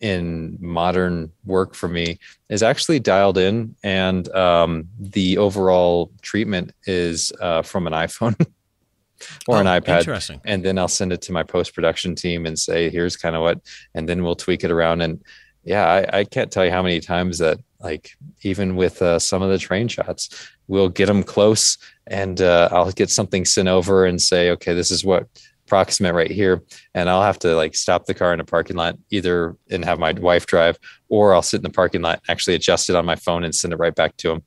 [0.00, 7.32] in modern work for me is actually dialed in, and um, the overall treatment is
[7.40, 8.36] uh, from an iPhone.
[9.48, 10.00] or oh, an iPad.
[10.00, 10.40] Interesting.
[10.44, 13.42] And then I'll send it to my post production team and say, here's kind of
[13.42, 13.60] what,
[13.94, 15.00] and then we'll tweak it around.
[15.00, 15.22] And
[15.64, 18.10] yeah, I, I can't tell you how many times that, like,
[18.42, 22.92] even with uh, some of the train shots, we'll get them close and uh, I'll
[22.92, 25.28] get something sent over and say, okay, this is what
[25.68, 26.62] approximate right here.
[26.94, 29.98] And i'll have to like stop the car in a parking lot either and have
[29.98, 30.78] my wife drive
[31.10, 33.72] or i'll sit in the parking lot actually adjust it on my phone and send
[33.74, 34.42] it right back to him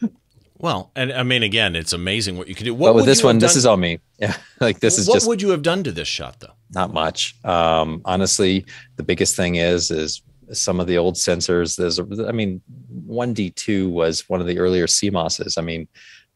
[0.58, 2.72] well and i mean again it's amazing what you can do.
[2.72, 3.98] What but with this one this is all me.
[4.18, 6.54] Yeah like this is what just would you have done to this shot though?
[6.72, 7.34] Not much.
[7.44, 8.64] Um honestly
[8.96, 10.22] the biggest thing is is
[10.52, 12.60] some of the old sensors there's i mean
[13.08, 15.86] 1d2 was one of the earlier cmos's i mean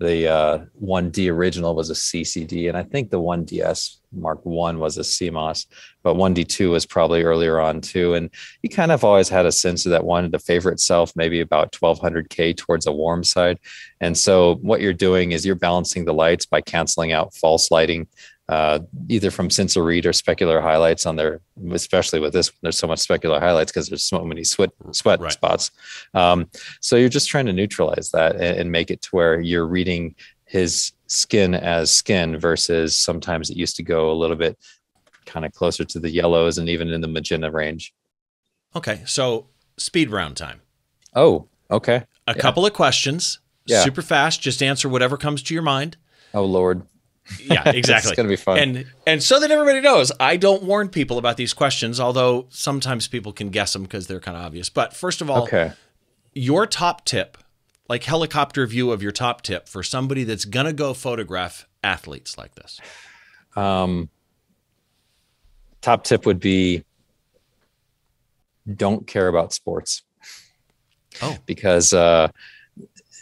[0.01, 4.99] the uh, 1D original was a CCD, and I think the 1DS Mark One was
[4.99, 5.67] a CMOS,
[6.03, 8.15] but 1D2 was probably earlier on too.
[8.15, 8.31] And
[8.63, 11.73] you kind of always had a sense of that wanted to favor itself maybe about
[11.73, 13.59] 1200K towards a warm side.
[14.01, 18.09] And so what you're doing is you're balancing the lights by canceling out false lighting
[18.49, 21.41] uh, either from sensor read or specular highlights on there,
[21.73, 25.33] especially with this, there's so much specular highlights because there's so many sweat sweat right.
[25.33, 25.71] spots.
[26.13, 29.67] Um, so you're just trying to neutralize that and, and, make it to where you're
[29.67, 30.15] reading
[30.45, 34.59] his skin as skin versus sometimes it used to go a little bit
[35.25, 37.95] kind of closer to the yellows and even in the magenta range.
[38.77, 39.47] Okay, so
[39.79, 40.61] speed round time.
[41.15, 42.05] Oh, okay.
[42.27, 42.35] A yeah.
[42.35, 43.83] couple of questions, yeah.
[43.83, 44.43] super fast.
[44.43, 45.97] Just answer whatever comes to your mind.
[46.35, 46.83] Oh Lord.
[47.41, 48.11] Yeah, exactly.
[48.11, 48.59] it's gonna be fun.
[48.59, 53.09] And and so that everybody knows, I don't warn people about these questions, although sometimes
[53.09, 54.69] people can guess them because they're kind of obvious.
[54.69, 55.73] But first of all, okay.
[56.35, 57.39] your top tip,
[57.89, 62.55] like helicopter view of your top tip for somebody that's gonna go photograph athletes like
[62.55, 62.81] this.
[63.57, 64.09] Um,
[65.81, 66.85] top tip would be
[68.73, 70.03] don't care about sports.
[71.23, 72.29] Oh, because uh,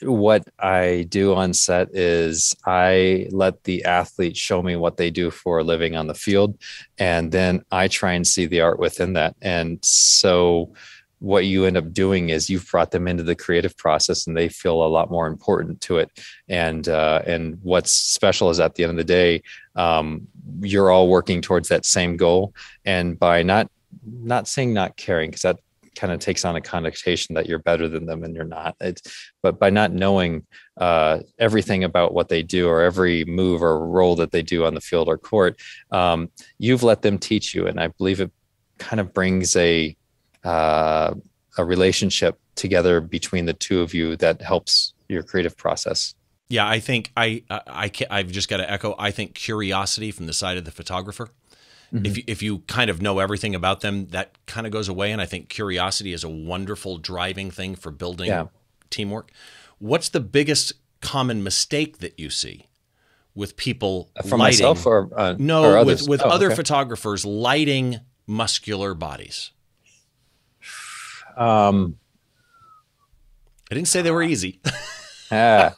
[0.03, 5.30] what I do on set is I let the athlete show me what they do
[5.30, 6.59] for a living on the field,
[6.98, 9.36] and then I try and see the art within that.
[9.42, 10.72] And so,
[11.18, 14.48] what you end up doing is you've brought them into the creative process, and they
[14.48, 16.11] feel a lot more important to it.
[16.48, 19.42] And uh, and what's special is at the end of the day,
[19.76, 20.26] um,
[20.61, 23.70] you're all working towards that same goal, and by not
[24.05, 25.59] not saying not caring because that
[25.97, 28.76] kind of takes on a connotation that you're better than them and you're not.
[28.80, 29.03] It's
[29.43, 34.16] but by not knowing uh, everything about what they do or every move or role
[34.16, 37.66] that they do on the field or court um, you've let them teach you.
[37.66, 38.30] And i believe it
[38.78, 39.97] kind of brings a
[40.45, 41.14] uh,
[41.59, 46.14] a relationship together between the two of you that helps your creative process.
[46.49, 50.26] Yeah i think i i, I i've just got to echo i think curiosity from
[50.26, 51.30] the side of the photographer
[51.93, 52.07] Mm-hmm.
[52.07, 55.12] If, you, if you kind of know everything about them, that kind of goes away.
[55.12, 58.47] And I think curiosity is a wonderful driving thing for building yeah.
[58.88, 59.30] teamwork.
[59.78, 60.72] What's the biggest
[61.03, 62.68] common mistake that you see
[63.34, 64.64] with people uh, from lighting?
[64.64, 66.57] myself or uh, no or with with oh, other okay.
[66.57, 69.51] photographers lighting muscular bodies?
[71.36, 71.99] Um,
[73.70, 74.61] I didn't say they were easy.
[75.30, 75.70] uh,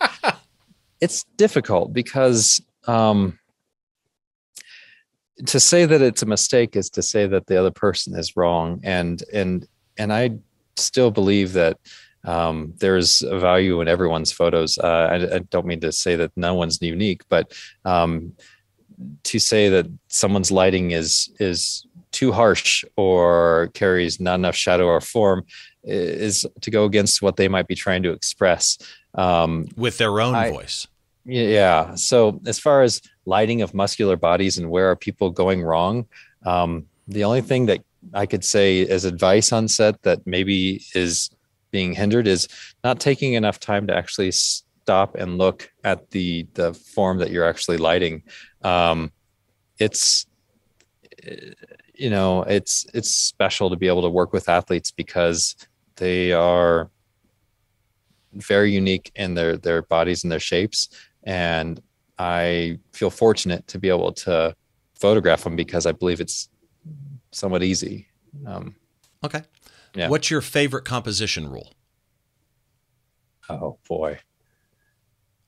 [1.00, 3.38] it's difficult because um,
[5.46, 8.80] to say that it's a mistake is to say that the other person is wrong.
[8.82, 9.66] And and
[9.96, 10.30] and i
[10.76, 11.78] still believe that
[12.24, 14.78] um, there's a value in everyone's photos.
[14.78, 17.52] Uh, I, I, don't mean to say that no one's unique but
[17.84, 18.32] um,
[19.24, 25.00] to say that someone's lighting is is too harsh or carries not enough shadow or
[25.00, 25.44] form
[25.82, 28.78] is to go against what they might be trying to express.
[29.14, 30.86] Um, with their own I, voice
[31.24, 31.94] yeah.
[31.94, 36.06] So as far as lighting of muscular bodies and where are people going wrong,
[36.44, 37.80] um, the only thing that
[38.12, 41.30] I could say as advice on set that maybe is
[41.70, 42.48] being hindered is
[42.82, 47.48] not taking enough time to actually stop and look at the the form that you're
[47.48, 48.22] actually lighting.
[48.62, 49.10] Um,
[49.78, 50.26] it's
[51.94, 55.56] you know it's it's special to be able to work with athletes because
[55.96, 56.90] they are
[58.34, 60.88] very unique in their their bodies and their shapes
[61.24, 61.80] and
[62.18, 64.54] I feel fortunate to be able to
[64.94, 66.48] photograph them because I believe it's
[67.32, 68.06] somewhat easy.
[68.46, 68.76] Um,
[69.24, 69.42] okay.
[69.94, 70.08] Yeah.
[70.08, 71.72] What's your favorite composition rule?
[73.48, 74.20] Oh boy.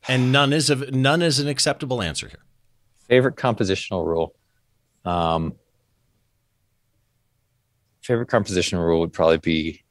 [0.08, 2.44] And none is a, none is an acceptable answer here.
[3.08, 4.34] Favorite compositional rule.
[5.04, 5.54] Um,
[8.02, 9.82] favorite composition rule would probably be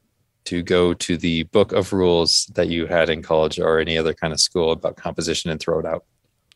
[0.46, 4.14] to go to the book of rules that you had in college or any other
[4.14, 6.04] kind of school about composition and throw it out.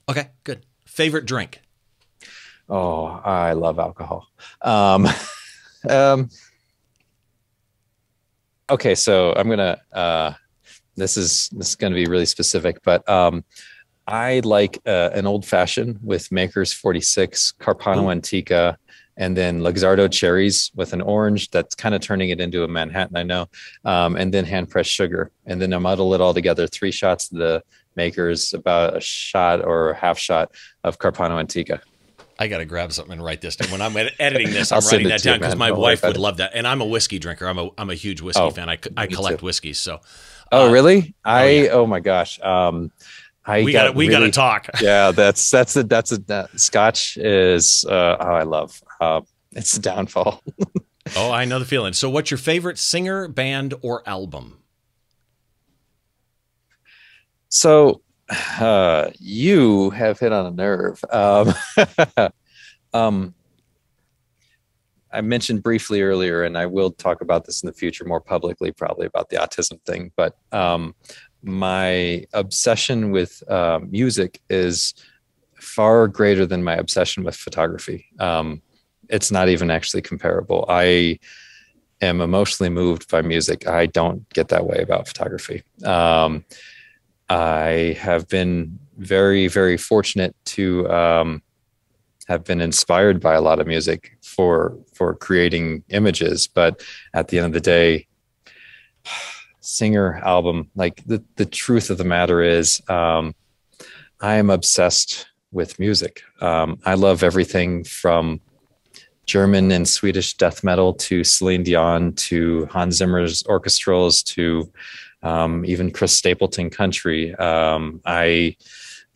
[0.09, 0.65] Okay, good.
[0.87, 1.61] Favorite drink?
[2.69, 4.27] Oh, I love alcohol.
[4.63, 5.09] Um,
[5.89, 6.31] um,
[8.71, 9.79] okay, so I'm gonna.
[9.93, 10.33] Uh,
[10.97, 13.45] this is this is gonna be really specific, but um,
[14.07, 18.11] I like uh, an old fashioned with Makers 46, Carpano Ooh.
[18.11, 18.77] Antica,
[19.21, 23.19] and then Luxardo cherries with an orange that's kind of turning it into a Manhattan,
[23.19, 23.49] I know,
[23.85, 25.31] um, and then hand pressed sugar.
[25.45, 26.67] And then I muddle it all together.
[26.67, 27.63] Three shots of the
[27.97, 30.53] Makers, about a shot or half shot
[30.85, 31.83] of Carpano Antica.
[32.39, 33.71] I got to grab something and write this down.
[33.71, 36.53] When I'm editing this, I'm writing that down because my Don't wife would love that.
[36.55, 37.47] And I'm a whiskey drinker.
[37.47, 38.71] I'm a I'm a huge whiskey oh, fan.
[38.71, 39.79] I, I collect whiskeys.
[39.79, 40.01] So.
[40.53, 41.15] Oh uh, really?
[41.25, 41.71] I oh, yeah.
[41.73, 42.41] oh my gosh.
[42.41, 42.91] Um,
[43.45, 44.69] I we got we really, got to talk.
[44.81, 48.81] yeah, that's that's a that's a that, Scotch is uh, oh I love.
[49.01, 49.23] Uh,
[49.53, 50.43] it's the downfall.
[51.17, 51.93] oh, I know the feeling.
[51.93, 54.59] So, what's your favorite singer, band, or album?
[57.49, 58.03] So,
[58.61, 61.03] uh, you have hit on a nerve.
[61.11, 61.55] Um,
[62.93, 63.35] um,
[65.13, 68.71] I mentioned briefly earlier, and I will talk about this in the future more publicly,
[68.71, 70.13] probably about the autism thing.
[70.15, 70.95] But um,
[71.43, 74.95] my obsession with uh, music is
[75.55, 78.07] far greater than my obsession with photography.
[78.19, 78.63] Um,
[79.09, 80.65] it's not even actually comparable.
[80.69, 81.19] I
[82.01, 83.67] am emotionally moved by music.
[83.67, 85.63] I don't get that way about photography.
[85.85, 86.45] Um,
[87.29, 91.43] I have been very, very fortunate to um,
[92.29, 96.47] have been inspired by a lot of music for for creating images.
[96.47, 96.83] But
[97.15, 98.07] at the end of the day,
[99.61, 103.35] singer album, like the the truth of the matter is, um,
[104.21, 106.23] I am obsessed with music.
[106.41, 108.41] Um, I love everything from
[109.27, 114.73] German and Swedish death metal to Celine Dion to Hans Zimmer's orchestrals to
[115.23, 117.35] um, even Chris Stapleton country.
[117.37, 118.57] Um, I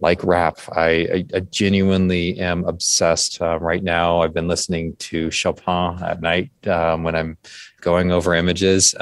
[0.01, 0.59] like rap.
[0.73, 3.41] I, I, I genuinely am obsessed.
[3.41, 7.39] Uh, right now, I've been listening to Chopin at night um, when I'm
[7.81, 8.95] going over images.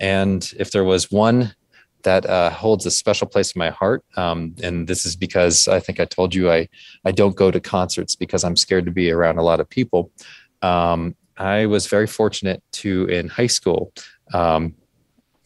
[0.00, 1.54] And if there was one
[2.02, 5.80] that uh, holds a special place in my heart, um, and this is because I
[5.80, 6.68] think I told you I
[7.04, 10.10] I don't go to concerts because I'm scared to be around a lot of people.
[10.62, 13.92] Um, I was very fortunate to in high school
[14.32, 14.74] um,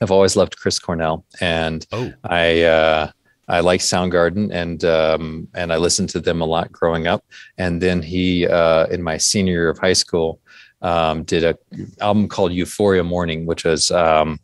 [0.01, 2.13] I've always loved Chris Cornell, and oh.
[2.25, 3.11] I uh,
[3.49, 7.25] I like Soundgarden, and um, and I listened to them a lot growing up.
[7.59, 10.41] And then he, uh, in my senior year of high school,
[10.85, 11.59] um, did a
[12.01, 14.39] album called Euphoria Morning, which was um,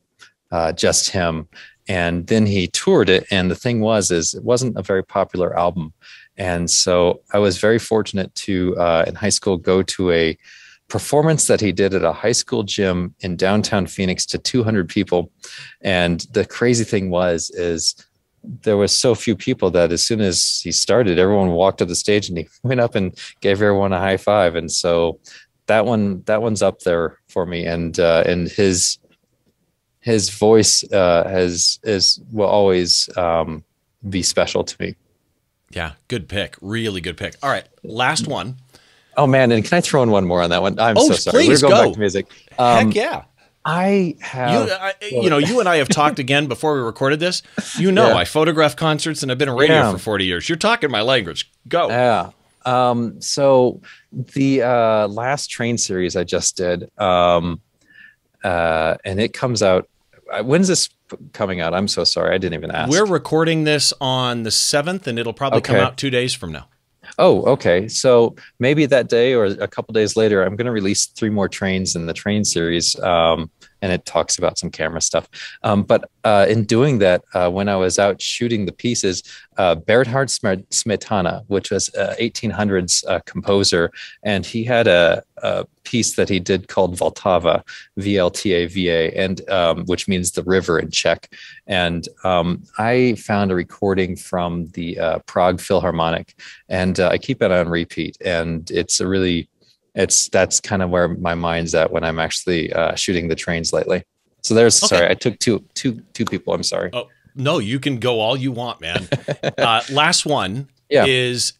[0.50, 1.46] uh, just him.
[1.86, 5.56] And then he toured it, and the thing was, is it wasn't a very popular
[5.58, 5.92] album.
[6.36, 10.38] And so I was very fortunate to uh, in high school go to a
[10.88, 15.30] performance that he did at a high school gym in downtown Phoenix to 200 people.
[15.80, 17.94] And the crazy thing was, is
[18.62, 21.94] there was so few people that as soon as he started, everyone walked up the
[21.94, 24.56] stage and he went up and gave everyone a high five.
[24.56, 25.20] And so
[25.70, 27.64] that one, that one's up there for me.
[27.64, 28.98] And, uh, and his,
[30.00, 33.64] his voice, uh, has, is, will always, um,
[34.08, 34.96] be special to me.
[35.70, 35.92] Yeah.
[36.08, 36.56] Good pick.
[36.60, 37.36] Really good pick.
[37.42, 37.66] All right.
[37.82, 38.56] Last one.
[39.16, 40.78] Oh man, and can I throw in one more on that one?
[40.78, 41.44] I'm oh, so sorry.
[41.44, 41.88] Please, We're going go.
[41.88, 42.26] back to music.
[42.58, 43.24] Um, Heck yeah.
[43.64, 47.20] I have, you, I, you, know, you and I have talked again before we recorded
[47.20, 47.42] this.
[47.78, 48.16] You know, yeah.
[48.16, 49.92] I photograph concerts and I've been in radio yeah.
[49.92, 50.48] for 40 years.
[50.48, 51.50] You're talking my language.
[51.68, 51.88] Go.
[51.88, 52.30] Yeah.
[52.64, 53.80] Um, so
[54.12, 57.60] the uh, last train series I just did, um,
[58.44, 59.88] uh, and it comes out.
[60.30, 60.88] Uh, when's this
[61.32, 61.74] coming out?
[61.74, 62.34] I'm so sorry.
[62.34, 62.90] I didn't even ask.
[62.90, 65.74] We're recording this on the 7th, and it'll probably okay.
[65.74, 66.68] come out two days from now.
[67.18, 67.88] Oh, okay.
[67.88, 71.48] So maybe that day or a couple days later, I'm going to release three more
[71.48, 72.98] trains in the train series.
[73.00, 73.50] Um,
[73.82, 75.28] and it talks about some camera stuff.
[75.62, 79.22] Um, but uh, in doing that, uh, when I was out shooting the pieces,
[79.60, 83.90] uh, Bernhard Smetana, which was a 1800s uh, composer,
[84.22, 87.62] and he had a, a, piece that he did called Vltava,
[87.96, 91.28] V-L-T-A-V-A, and um, which means the river in Czech.
[91.66, 96.34] And um, I found a recording from the uh, Prague Philharmonic,
[96.68, 98.16] and uh, I keep it on repeat.
[98.24, 99.49] And it's a really
[99.94, 103.72] it's that's kind of where my mind's at when I'm actually uh, shooting the trains
[103.72, 104.04] lately.
[104.42, 104.96] So there's okay.
[104.96, 106.54] sorry, I took two two two people.
[106.54, 106.90] I'm sorry.
[106.92, 109.08] Oh no, you can go all you want, man.
[109.58, 111.04] uh, last one yeah.
[111.06, 111.54] is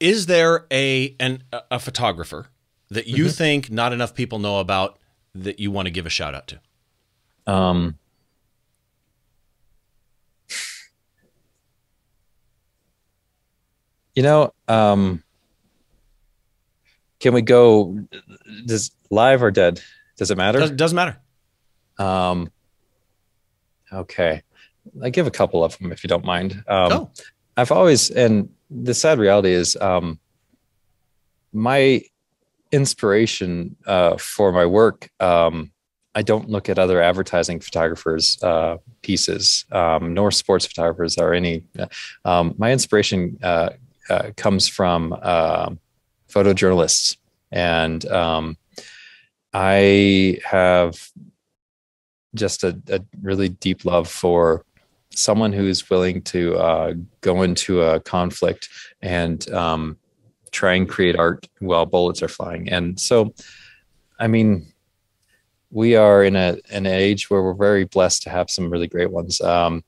[0.00, 2.48] is there a an a photographer
[2.90, 3.32] that you mm-hmm.
[3.32, 4.98] think not enough people know about
[5.34, 6.60] that you want to give a shout out to?
[7.46, 7.98] Um
[14.14, 15.23] you know, um
[17.24, 17.98] can we go?
[18.66, 19.80] Does live or dead?
[20.18, 20.58] Does it matter?
[20.58, 21.18] Does, doesn't matter.
[21.98, 22.50] Um.
[23.90, 24.42] Okay,
[25.02, 26.62] I give a couple of them if you don't mind.
[26.68, 27.10] Um, oh.
[27.56, 30.18] I've always, and the sad reality is, um,
[31.54, 32.02] my
[32.72, 35.72] inspiration uh, for my work, um,
[36.14, 41.64] I don't look at other advertising photographers' uh, pieces, um, nor sports photographers or any.
[42.26, 43.70] Um, my inspiration uh,
[44.10, 45.70] uh, comes from uh,
[46.34, 47.16] photojournalists,
[47.52, 48.56] and um,
[49.52, 51.08] I have
[52.34, 54.64] just a, a, really deep love for
[55.10, 58.68] someone who's willing to uh, go into a conflict
[59.00, 59.96] and um,
[60.50, 62.68] try and create art while bullets are flying.
[62.68, 63.32] And so,
[64.18, 64.72] I mean,
[65.70, 69.10] we are in a an age where we're very blessed to have some really great
[69.10, 69.40] ones.
[69.40, 69.84] Um,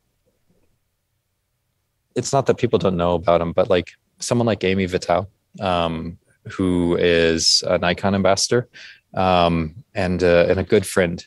[2.14, 5.30] it's not that people don't know about them, but like someone like Amy Vital,
[5.60, 6.18] um,
[6.52, 8.68] who is an Nikon ambassador
[9.14, 11.24] um, and uh, and a good friend.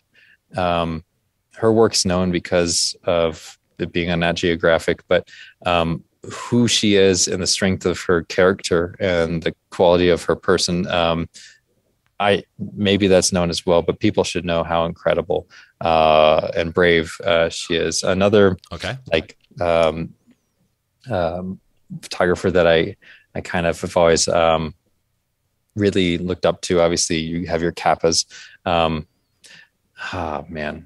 [0.56, 1.04] Um,
[1.56, 5.28] her work's known because of it being on Nat Geographic, but
[5.66, 10.36] um, who she is and the strength of her character and the quality of her
[10.36, 10.88] person.
[10.88, 11.30] Um,
[12.20, 12.44] I
[12.74, 15.48] maybe that's known as well, but people should know how incredible
[15.80, 18.04] uh, and brave uh, she is.
[18.04, 20.14] Another okay, like um,
[21.10, 21.60] um,
[22.02, 22.98] photographer that I
[23.36, 24.74] I kind of have always um,
[25.80, 26.82] really looked up to.
[26.82, 28.26] Obviously, you have your Capas.
[28.66, 29.08] Um,
[30.14, 30.86] ah, man,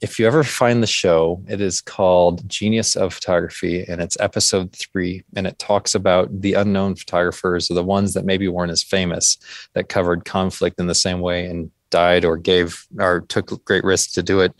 [0.00, 4.72] if you ever find the show, it is called Genius of Photography, and it's episode
[4.72, 8.82] three, and it talks about the unknown photographers or the ones that maybe weren't as
[8.82, 9.38] famous
[9.74, 14.12] that covered conflict in the same way and died or gave or took great risks
[14.14, 14.54] to do it.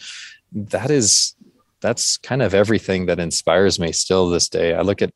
[0.52, 1.34] That is
[1.80, 4.74] that's kind of everything that inspires me still this day.
[4.74, 5.12] I look at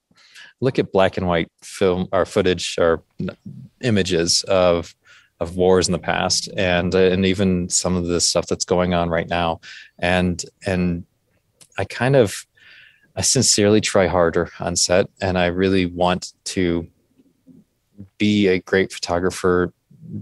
[0.61, 3.03] look at black and white film or footage or
[3.83, 4.95] images of
[5.39, 8.95] of wars in the past and uh, and even some of the stuff that's going
[8.95, 9.61] on right now
[9.99, 11.05] and and
[11.79, 12.47] i kind of
[13.17, 16.87] i sincerely try harder on set and i really want to
[18.17, 19.73] be a great photographer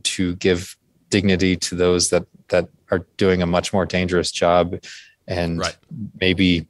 [0.02, 0.76] to give
[1.10, 4.74] dignity to those that that are doing a much more dangerous job
[5.26, 5.76] and right.
[6.20, 6.66] maybe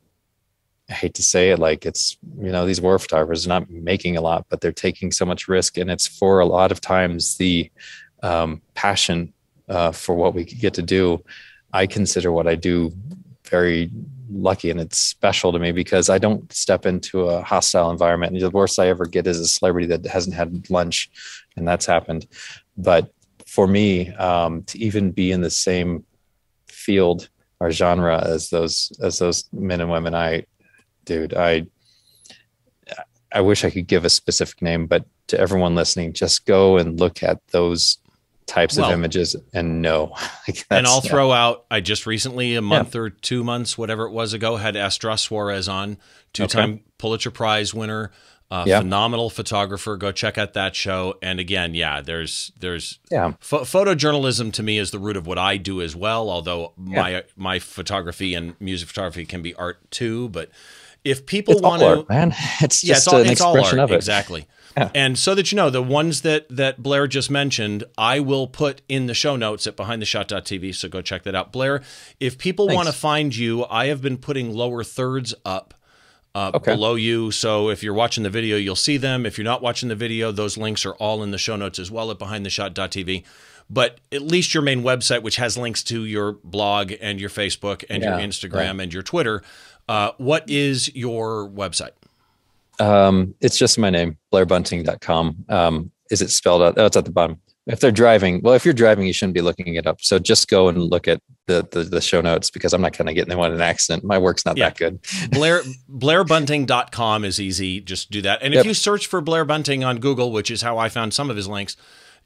[0.90, 4.16] I hate to say it, like it's you know these war photographers are not making
[4.16, 7.36] a lot, but they're taking so much risk, and it's for a lot of times
[7.36, 7.70] the
[8.22, 9.32] um, passion
[9.68, 11.22] uh, for what we get to do,
[11.72, 12.92] I consider what I do
[13.44, 13.90] very
[14.30, 18.32] lucky and it's special to me because I don't step into a hostile environment.
[18.32, 21.10] And the worst I ever get is a celebrity that hasn't had lunch,
[21.56, 22.26] and that's happened.
[22.76, 23.12] But
[23.46, 26.04] for me, um, to even be in the same
[26.68, 27.28] field
[27.60, 30.46] or genre as those as those men and women, I,
[31.04, 31.66] dude, I,
[33.32, 37.00] I wish I could give a specific name, but to everyone listening, just go and
[37.00, 37.98] look at those
[38.46, 40.14] types well, of images and no.
[40.70, 41.44] and I'll throw yeah.
[41.44, 43.00] out, I just recently, a month yeah.
[43.00, 45.98] or two months, whatever it was ago, had Essdras Suarez on,
[46.32, 46.82] two time okay.
[46.98, 48.12] Pulitzer Prize winner,
[48.50, 48.80] uh, yeah.
[48.80, 49.96] phenomenal photographer.
[49.96, 51.14] Go check out that show.
[51.22, 55.56] And again, yeah, there's, there's, yeah, photojournalism to me is the root of what I
[55.56, 56.30] do as well.
[56.30, 60.50] Although my, my photography and music photography can be art too, but
[61.04, 63.94] if people want to, man, it's just yeah, it's all, an it's expression of it.
[63.94, 64.46] Exactly.
[64.76, 64.90] Yeah.
[64.94, 68.82] And so that you know, the ones that that Blair just mentioned, I will put
[68.88, 70.74] in the show notes at behindtheshot.tv.
[70.74, 71.52] So go check that out.
[71.52, 71.82] Blair,
[72.18, 75.74] if people want to find you, I have been putting lower thirds up
[76.34, 76.72] uh, okay.
[76.72, 77.30] below you.
[77.30, 79.24] So if you're watching the video, you'll see them.
[79.24, 81.90] If you're not watching the video, those links are all in the show notes as
[81.90, 83.22] well at behindtheshot.tv.
[83.70, 87.84] But at least your main website, which has links to your blog and your Facebook
[87.88, 89.42] and yeah, your Instagram and your Twitter,
[89.88, 91.92] uh, what is your website?
[92.78, 95.44] Um, it's just my name, blairbunting.com.
[95.48, 96.74] Um, is it spelled out?
[96.76, 97.40] Oh, it's at the bottom.
[97.66, 100.02] If they're driving, well, if you're driving, you shouldn't be looking it up.
[100.02, 103.06] So just go and look at the the, the show notes because I'm not going
[103.06, 104.04] to get anyone in an accident.
[104.04, 104.68] My work's not yeah.
[104.68, 104.98] that good.
[105.30, 107.80] Blair blairbunting.com is easy.
[107.80, 108.42] Just do that.
[108.42, 108.66] And if yep.
[108.66, 111.48] you search for Blair Bunting on Google, which is how I found some of his
[111.48, 111.74] links,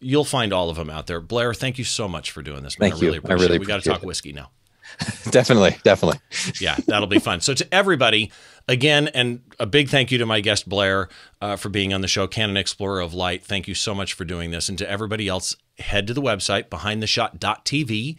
[0.00, 1.20] you'll find all of them out there.
[1.20, 2.78] Blair, thank you so much for doing this.
[2.78, 2.90] Man.
[2.90, 3.20] Thank I really you.
[3.20, 3.60] Appreciate I really it.
[3.60, 4.50] We got to talk whiskey now.
[5.30, 6.20] definitely, definitely.
[6.60, 7.40] yeah, that'll be fun.
[7.40, 8.32] So to everybody,
[8.66, 11.08] again, and a big thank you to my guest Blair
[11.40, 13.44] uh, for being on the show, Canon Explorer of Light.
[13.44, 16.68] Thank you so much for doing this, and to everybody else, head to the website
[16.68, 18.18] behindtheshot.tv.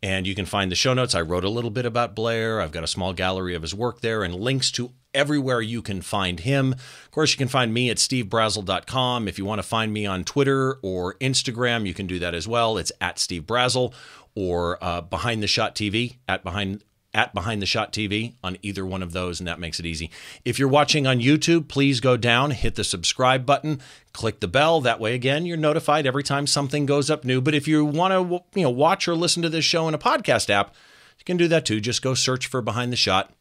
[0.00, 1.16] And you can find the show notes.
[1.16, 2.60] I wrote a little bit about Blair.
[2.60, 6.00] I've got a small gallery of his work there and links to everywhere you can
[6.00, 6.72] find him.
[6.72, 9.28] Of course, you can find me at stevebrazill.com.
[9.28, 12.46] If you want to find me on Twitter or Instagram, you can do that as
[12.46, 12.78] well.
[12.78, 13.92] It's at Steve Brazill
[14.34, 16.82] or uh, Behind the Shot TV at Behind
[17.14, 20.10] at Behind the Shot TV on either one of those, and that makes it easy.
[20.44, 23.80] If you're watching on YouTube, please go down, hit the subscribe button,
[24.12, 24.80] click the bell.
[24.80, 27.40] That way, again, you're notified every time something goes up new.
[27.40, 29.98] But if you want to, you know, watch or listen to this show in a
[29.98, 30.74] podcast app,
[31.18, 31.80] you can do that too.
[31.80, 33.32] Just go search for Behind the Shot.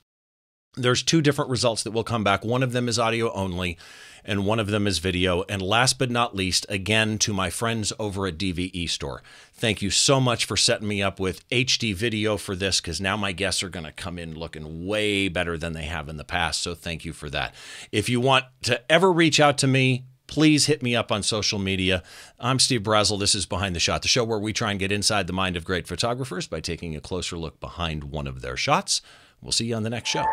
[0.78, 2.46] There's two different results that will come back.
[2.46, 3.78] One of them is audio only,
[4.24, 5.44] and one of them is video.
[5.50, 9.24] And last but not least, again, to my friends over at DVE Store,
[9.54, 13.18] thank you so much for setting me up with HD video for this because now
[13.18, 16.24] my guests are going to come in looking way better than they have in the
[16.24, 16.62] past.
[16.62, 17.56] So thank you for that.
[17.92, 21.58] If you want to ever reach out to me, please hit me up on social
[21.58, 22.04] media.
[22.40, 23.20] I'm Steve Brazill.
[23.20, 25.56] This is Behind the Shot, the show where we try and get inside the mind
[25.56, 29.02] of great photographers by taking a closer look behind one of their shots.
[29.42, 30.26] We'll see you on the next show.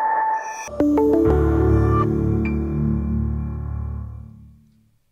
[0.67, 1.64] Thank you.